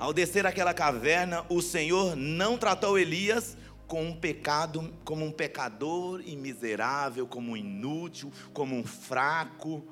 [0.01, 3.55] Ao descer aquela caverna, o Senhor não tratou Elias
[3.87, 9.85] com um pecado, como um pecador e miserável, como um inútil, como um fraco,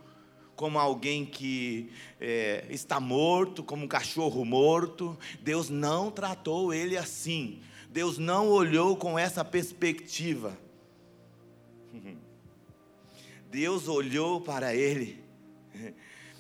[0.57, 5.15] como alguém que é, está morto, como um cachorro morto.
[5.43, 7.61] Deus não tratou ele assim.
[7.91, 10.57] Deus não olhou com essa perspectiva.
[13.53, 15.23] Deus olhou para ele.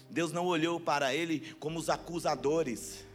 [0.08, 3.06] Deus não olhou para ele como os acusadores.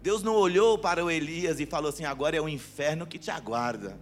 [0.00, 3.30] Deus não olhou para o Elias e falou assim: agora é o inferno que te
[3.30, 3.98] aguarda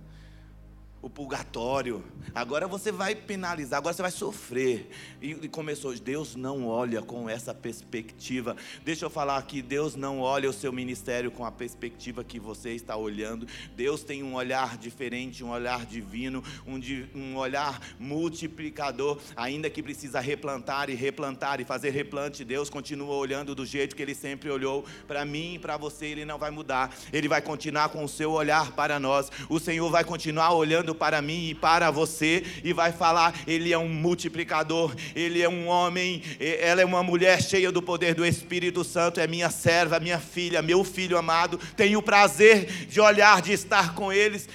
[1.06, 2.02] o purgatório.
[2.34, 4.90] Agora você vai penalizar, agora você vai sofrer.
[5.22, 8.56] E, começou, Deus não olha com essa perspectiva.
[8.84, 12.70] Deixa eu falar aqui, Deus não olha o seu ministério com a perspectiva que você
[12.70, 13.46] está olhando.
[13.76, 16.80] Deus tem um olhar diferente, um olhar divino, um,
[17.14, 22.44] um olhar multiplicador, ainda que precisa replantar e replantar e fazer replante.
[22.44, 26.24] Deus continua olhando do jeito que ele sempre olhou para mim e para você, ele
[26.24, 26.92] não vai mudar.
[27.12, 29.30] Ele vai continuar com o seu olhar para nós.
[29.48, 33.78] O Senhor vai continuar olhando para mim e para você e vai falar: Ele é
[33.78, 38.82] um multiplicador, Ele é um homem, ela é uma mulher cheia do poder do Espírito
[38.82, 41.58] Santo, é minha serva, minha filha, meu filho amado.
[41.76, 44.48] Tenho o prazer de olhar, de estar com eles.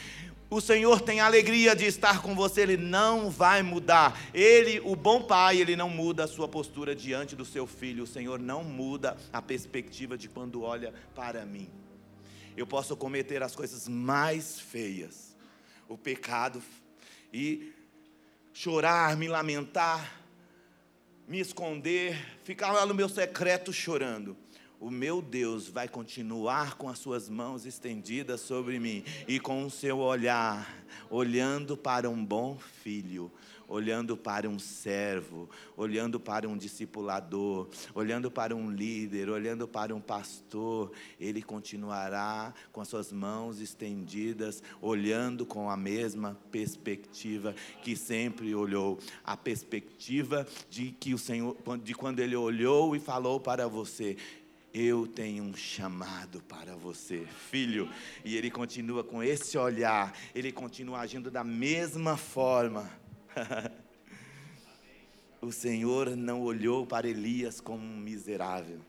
[0.54, 4.20] O Senhor tem alegria de estar com você, Ele não vai mudar.
[4.34, 8.04] Ele, o bom pai, Ele não muda a sua postura diante do seu filho.
[8.04, 11.70] O Senhor não muda a perspectiva de quando olha para mim.
[12.58, 15.31] Eu posso cometer as coisas mais feias,
[15.92, 16.64] o pecado
[17.34, 17.74] e
[18.54, 20.22] chorar, me lamentar,
[21.28, 24.38] me esconder, ficar lá no meu secreto chorando.
[24.80, 29.70] O meu Deus vai continuar com as suas mãos estendidas sobre mim e com o
[29.70, 30.74] seu olhar,
[31.10, 33.30] olhando para um bom filho,
[33.72, 40.02] olhando para um servo, olhando para um discipulador, olhando para um líder, olhando para um
[40.02, 48.54] pastor, ele continuará com as suas mãos estendidas, olhando com a mesma perspectiva que sempre
[48.54, 54.18] olhou, a perspectiva de que o Senhor, de quando ele olhou e falou para você,
[54.74, 57.90] eu tenho um chamado para você, filho.
[58.24, 63.01] E ele continua com esse olhar, ele continua agindo da mesma forma.
[65.42, 68.80] o Senhor não olhou para Elias como um miserável.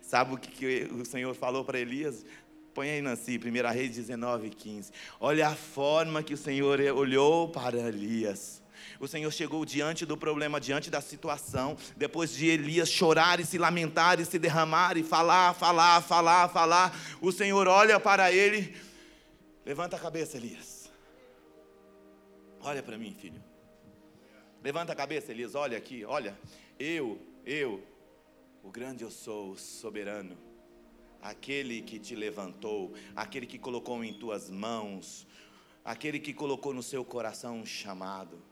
[0.00, 2.24] Sabe o que, que o Senhor falou para Elias?
[2.72, 4.92] Põe aí, Nancy, 1 Reis 19, 15.
[5.18, 8.62] Olha a forma que o Senhor olhou para Elias.
[9.00, 13.58] O Senhor chegou diante do problema, diante da situação, depois de Elias chorar e se
[13.58, 16.98] lamentar e se derramar e falar, falar, falar, falar.
[17.20, 18.76] O Senhor olha para ele,
[19.64, 20.85] levanta a cabeça, Elias.
[22.66, 23.40] Olha para mim, filho.
[24.60, 25.54] Levanta a cabeça, Elias.
[25.54, 26.36] Olha aqui, olha.
[26.80, 27.80] Eu, eu,
[28.60, 30.36] o grande eu sou, o soberano.
[31.22, 35.28] Aquele que te levantou, aquele que colocou em tuas mãos,
[35.84, 38.42] aquele que colocou no seu coração um chamado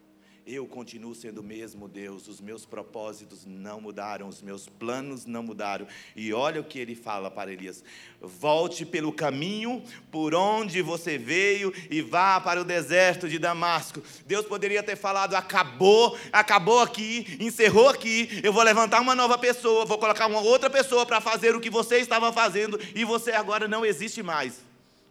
[0.47, 5.43] eu continuo sendo o mesmo Deus, os meus propósitos não mudaram, os meus planos não
[5.43, 5.87] mudaram.
[6.15, 7.83] E olha o que ele fala para Elias:
[8.21, 14.03] volte pelo caminho por onde você veio e vá para o deserto de Damasco.
[14.27, 19.87] Deus poderia ter falado: acabou, acabou aqui, encerrou aqui, eu vou levantar uma nova pessoa,
[19.87, 23.67] vou colocar uma outra pessoa para fazer o que você estava fazendo e você agora
[23.67, 24.63] não existe mais.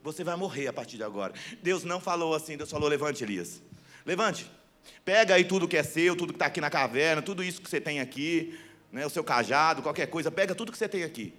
[0.04, 1.34] Você vai morrer a partir de agora.
[1.64, 3.64] Deus não falou assim, Deus falou: levante, Elias.
[4.06, 4.63] Levante.
[5.06, 7.70] Pega aí tudo que é seu, tudo que está aqui na caverna, tudo isso que
[7.70, 8.58] você tem aqui,
[8.92, 11.34] né, o seu cajado, qualquer coisa, pega tudo que você tem aqui.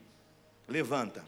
[0.69, 1.25] Levanta.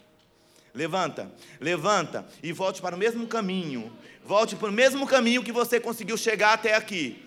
[0.75, 3.91] Levanta, levanta e volte para o mesmo caminho.
[4.23, 7.26] Volte para o mesmo caminho que você conseguiu chegar até aqui.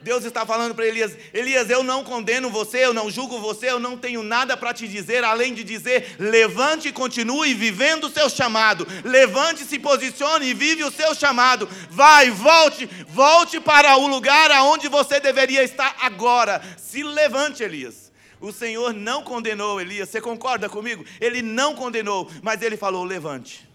[0.00, 3.80] Deus está falando para Elias: Elias, eu não condeno você, eu não julgo você, eu
[3.80, 8.30] não tenho nada para te dizer além de dizer: levante e continue vivendo o seu
[8.30, 8.86] chamado.
[9.04, 11.68] Levante, se posicione e vive o seu chamado.
[11.90, 16.62] Vai, volte, volte para o lugar aonde você deveria estar agora.
[16.76, 18.08] Se levante, Elias.
[18.40, 21.04] O Senhor não condenou Elias, você concorda comigo?
[21.20, 23.68] Ele não condenou, mas ele falou: levante,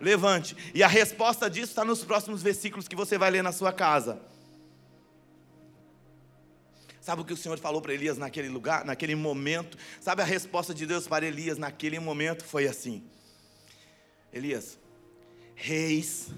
[0.00, 0.56] levante.
[0.74, 4.20] E a resposta disso está nos próximos versículos que você vai ler na sua casa.
[7.08, 9.78] Sabe o que o Senhor falou para Elias naquele lugar, naquele momento?
[9.98, 12.44] Sabe a resposta de Deus para Elias naquele momento?
[12.44, 13.02] Foi assim:
[14.30, 14.78] Elias,
[15.54, 16.28] reis,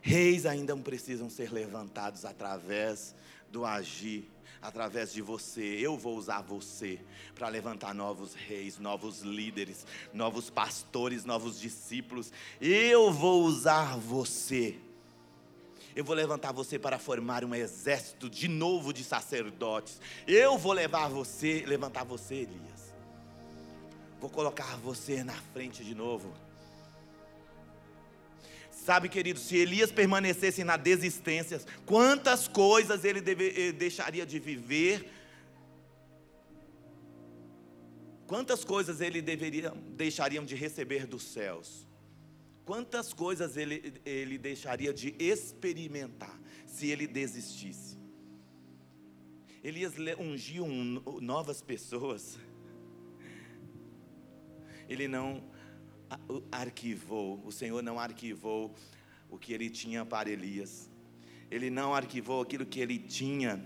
[0.00, 3.14] reis ainda precisam ser levantados através
[3.52, 4.26] do agir,
[4.62, 5.60] através de você.
[5.62, 6.98] Eu vou usar você
[7.34, 12.32] para levantar novos reis, novos líderes, novos pastores, novos discípulos.
[12.58, 14.78] Eu vou usar você
[15.96, 19.98] eu vou levantar você para formar um exército de novo de sacerdotes.
[20.28, 22.94] Eu vou levar você, levantar você, Elias.
[24.20, 26.34] Vou colocar você na frente de novo.
[28.70, 35.10] Sabe, querido, se Elias permanecesse na desistência, quantas coisas ele deve, deixaria de viver?
[38.26, 41.85] Quantas coisas ele deveria deixariam de receber dos céus?
[42.66, 46.36] Quantas coisas ele, ele deixaria de experimentar
[46.66, 47.96] se ele desistisse?
[49.62, 52.36] Elias ungiu um, novas pessoas.
[54.88, 55.44] Ele não
[56.50, 58.74] arquivou, o Senhor não arquivou
[59.30, 60.90] o que ele tinha para Elias.
[61.48, 63.64] Ele não arquivou aquilo que ele tinha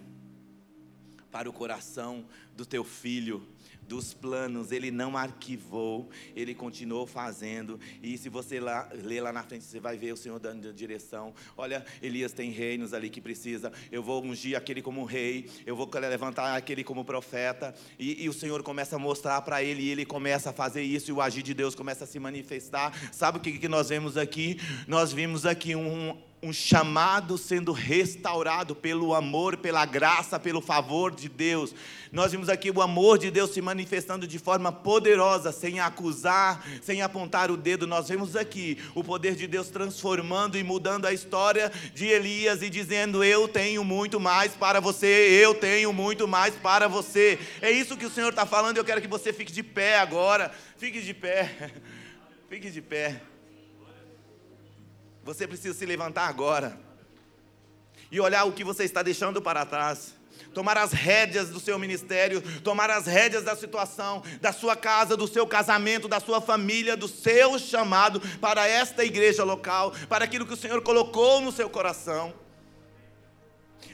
[1.30, 3.48] para o coração do teu filho
[3.90, 7.80] dos planos, ele não arquivou, ele continuou fazendo.
[8.00, 11.34] E se você lá, ler lá na frente, você vai ver o Senhor dando direção.
[11.56, 13.72] Olha, Elias tem reinos ali que precisa.
[13.90, 17.74] Eu vou ungir aquele como rei, eu vou levantar aquele como profeta.
[17.98, 21.10] E, e o Senhor começa a mostrar para ele, e ele começa a fazer isso,
[21.10, 22.96] e o agir de Deus começa a se manifestar.
[23.12, 24.56] Sabe o que, que nós vemos aqui?
[24.86, 31.28] Nós vimos aqui um, um chamado sendo restaurado pelo amor, pela graça, pelo favor de
[31.28, 31.74] Deus.
[32.10, 37.02] Nós vimos aqui o amor de Deus se manifestando de forma poderosa, sem acusar, sem
[37.02, 37.86] apontar o dedo.
[37.86, 42.70] Nós vemos aqui o poder de Deus transformando e mudando a história de Elias e
[42.70, 47.38] dizendo: Eu tenho muito mais para você, eu tenho muito mais para você.
[47.60, 48.78] É isso que o Senhor está falando.
[48.78, 50.50] Eu quero que você fique de pé agora.
[50.78, 51.70] Fique de pé.
[52.48, 53.20] Fique de pé.
[55.24, 56.78] Você precisa se levantar agora
[58.10, 60.14] e olhar o que você está deixando para trás.
[60.54, 65.28] Tomar as rédeas do seu ministério, tomar as rédeas da situação, da sua casa, do
[65.28, 70.54] seu casamento, da sua família, do seu chamado para esta igreja local, para aquilo que
[70.54, 72.34] o Senhor colocou no seu coração.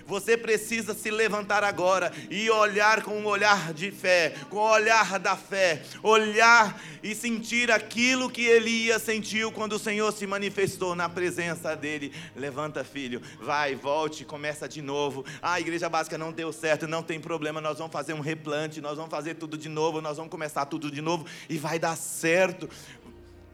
[0.06, 5.18] Você precisa se levantar agora e olhar com um olhar de fé, com o olhar
[5.18, 11.08] da fé, olhar e sentir aquilo que Elias sentiu quando o Senhor se manifestou na
[11.08, 12.12] presença dele.
[12.34, 15.24] Levanta, filho, vai, volte, começa de novo.
[15.42, 18.80] Ah, a igreja básica não deu certo, não tem problema, nós vamos fazer um replante,
[18.80, 21.96] nós vamos fazer tudo de novo, nós vamos começar tudo de novo e vai dar
[21.96, 22.68] certo.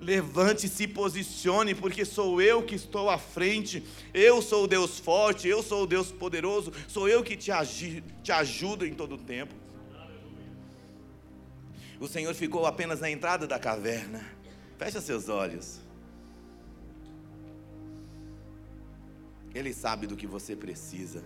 [0.03, 3.85] Levante se posicione, porque sou eu que estou à frente.
[4.13, 8.03] Eu sou o Deus forte, eu sou o Deus poderoso, sou eu que te, agi,
[8.21, 9.55] te ajudo em todo o tempo.
[12.01, 14.27] O Senhor ficou apenas na entrada da caverna.
[14.77, 15.81] Fecha seus olhos.
[19.55, 21.23] Ele sabe do que você precisa.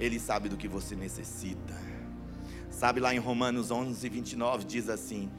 [0.00, 1.74] Ele sabe do que você necessita.
[2.70, 5.30] Sabe lá em Romanos 11, 29 diz assim: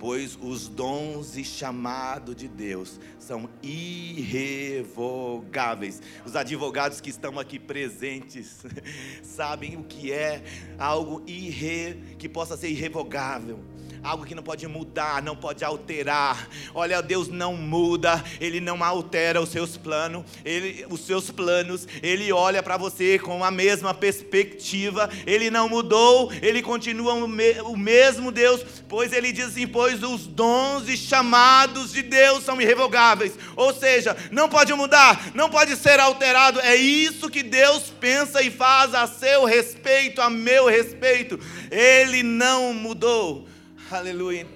[0.00, 6.00] pois os dons e chamado de Deus são irrevogáveis.
[6.24, 8.64] Os advogados que estão aqui presentes
[9.22, 10.42] sabem o que é
[10.78, 13.58] algo irre, que possa ser irrevogável
[14.02, 16.48] algo que não pode mudar, não pode alterar.
[16.74, 22.32] Olha, Deus não muda, Ele não altera os seus planos, ele, os seus planos, Ele
[22.32, 27.76] olha para você com a mesma perspectiva, Ele não mudou, Ele continua o, me, o
[27.76, 33.38] mesmo Deus, pois Ele diz assim: pois os dons e chamados de Deus são irrevogáveis,
[33.56, 38.50] ou seja, não pode mudar, não pode ser alterado, é isso que Deus pensa e
[38.50, 41.38] faz a seu respeito, a meu respeito,
[41.70, 43.49] Ele não mudou.
[43.90, 44.46] Aleluia.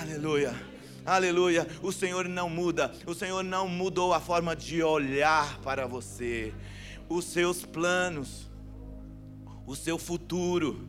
[0.00, 0.54] Aleluia.
[1.04, 1.66] Aleluia.
[1.82, 2.92] O Senhor não muda.
[3.06, 6.54] O Senhor não mudou a forma de olhar para você.
[7.08, 8.48] Os seus planos,
[9.66, 10.88] o seu futuro,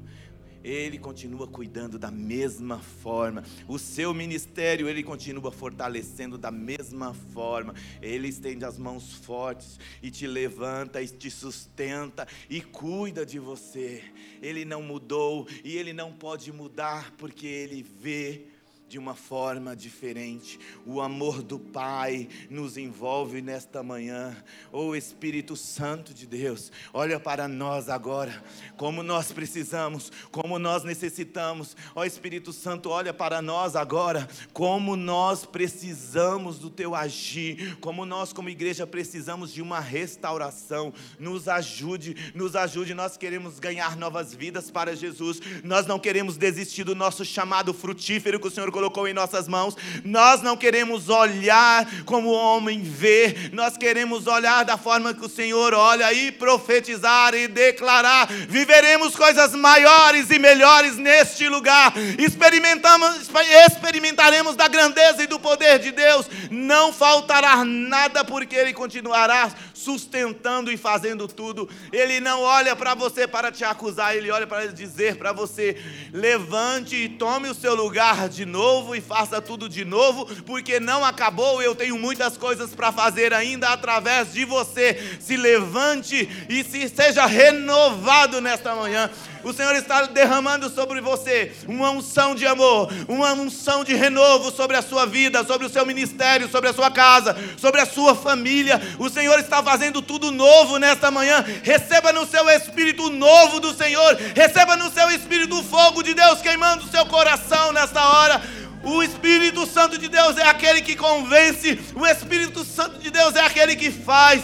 [0.70, 3.44] ele continua cuidando da mesma forma.
[3.68, 7.74] O seu ministério, Ele continua fortalecendo da mesma forma.
[8.02, 14.04] Ele estende as mãos fortes e te levanta e te sustenta e cuida de você.
[14.42, 18.49] Ele não mudou e Ele não pode mudar porque Ele vê
[18.90, 20.60] de uma forma diferente.
[20.84, 24.36] O amor do Pai nos envolve nesta manhã.
[24.72, 28.44] Oh Espírito Santo de Deus, olha para nós agora,
[28.78, 31.78] como nós precisamos, como nós necessitamos.
[31.96, 38.08] Ó oh, Espírito Santo, olha para nós agora, como nós precisamos do teu agir, como
[38.08, 40.92] nós como igreja precisamos de uma restauração.
[41.20, 42.96] Nos ajude, nos ajude.
[42.96, 45.40] Nós queremos ganhar novas vidas para Jesus.
[45.64, 49.76] Nós não queremos desistir do nosso chamado frutífero que o Senhor colocou em nossas mãos.
[50.06, 55.30] Nós não queremos olhar como o homem vê, nós queremos olhar da forma que o
[55.30, 61.94] Senhor olha e profetizar e declarar: viveremos coisas maiores e melhores neste lugar.
[62.18, 63.30] Experimentamos,
[63.68, 66.26] experimentaremos da grandeza e do poder de Deus.
[66.50, 71.70] Não faltará nada porque ele continuará sustentando e fazendo tudo.
[71.92, 75.76] Ele não olha para você para te acusar, ele olha para dizer para você:
[76.14, 81.04] levante e tome o seu lugar de novo e faça tudo de novo, porque não
[81.04, 81.62] acabou.
[81.62, 85.18] Eu tenho muitas coisas para fazer ainda através de você.
[85.20, 89.10] Se levante e se seja renovado nesta manhã.
[89.44, 94.76] O Senhor está derramando sobre você uma unção de amor, uma unção de renovo sobre
[94.76, 98.82] a sua vida, sobre o seu ministério, sobre a sua casa, sobre a sua família.
[98.98, 101.46] O Senhor está fazendo tudo novo nesta manhã.
[101.64, 106.42] Receba no seu espírito novo do Senhor, receba no seu espírito o fogo de Deus
[106.42, 111.80] queimando o seu coração nesta hora O Espírito Santo de Deus é aquele que convence,
[111.96, 114.42] o Espírito Santo de Deus é aquele que faz.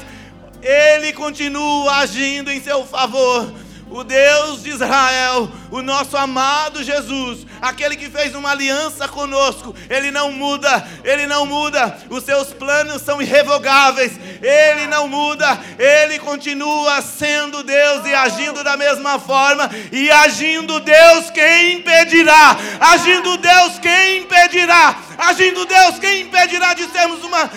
[0.61, 3.53] Ele continua agindo em seu favor
[3.95, 10.11] o Deus de Israel, o nosso amado Jesus, aquele que fez uma aliança conosco, ele
[10.11, 17.01] não muda, ele não muda, os seus planos são irrevogáveis, ele não muda, ele continua
[17.01, 22.57] sendo Deus e agindo da mesma forma, e agindo Deus, quem impedirá?
[22.81, 24.93] Agindo Deus, quem impedirá?
[25.17, 27.49] Agindo Deus, quem impedirá de sermos uma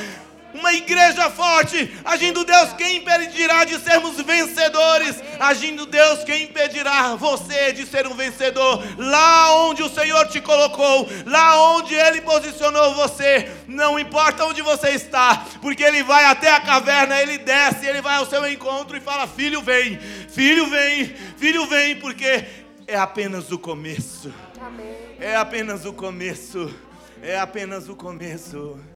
[0.55, 5.17] uma igreja forte, agindo Deus, quem impedirá de sermos vencedores?
[5.39, 8.83] Agindo Deus, quem impedirá você de ser um vencedor?
[8.97, 14.91] Lá onde o Senhor te colocou, lá onde Ele posicionou você, não importa onde você
[14.91, 19.01] está, porque Ele vai até a caverna, Ele desce, Ele vai ao seu encontro e
[19.01, 22.45] fala: Filho, vem, filho, vem, filho, vem, porque
[22.87, 24.33] é apenas o começo.
[25.21, 26.75] É apenas o começo.
[27.23, 28.79] É apenas o começo.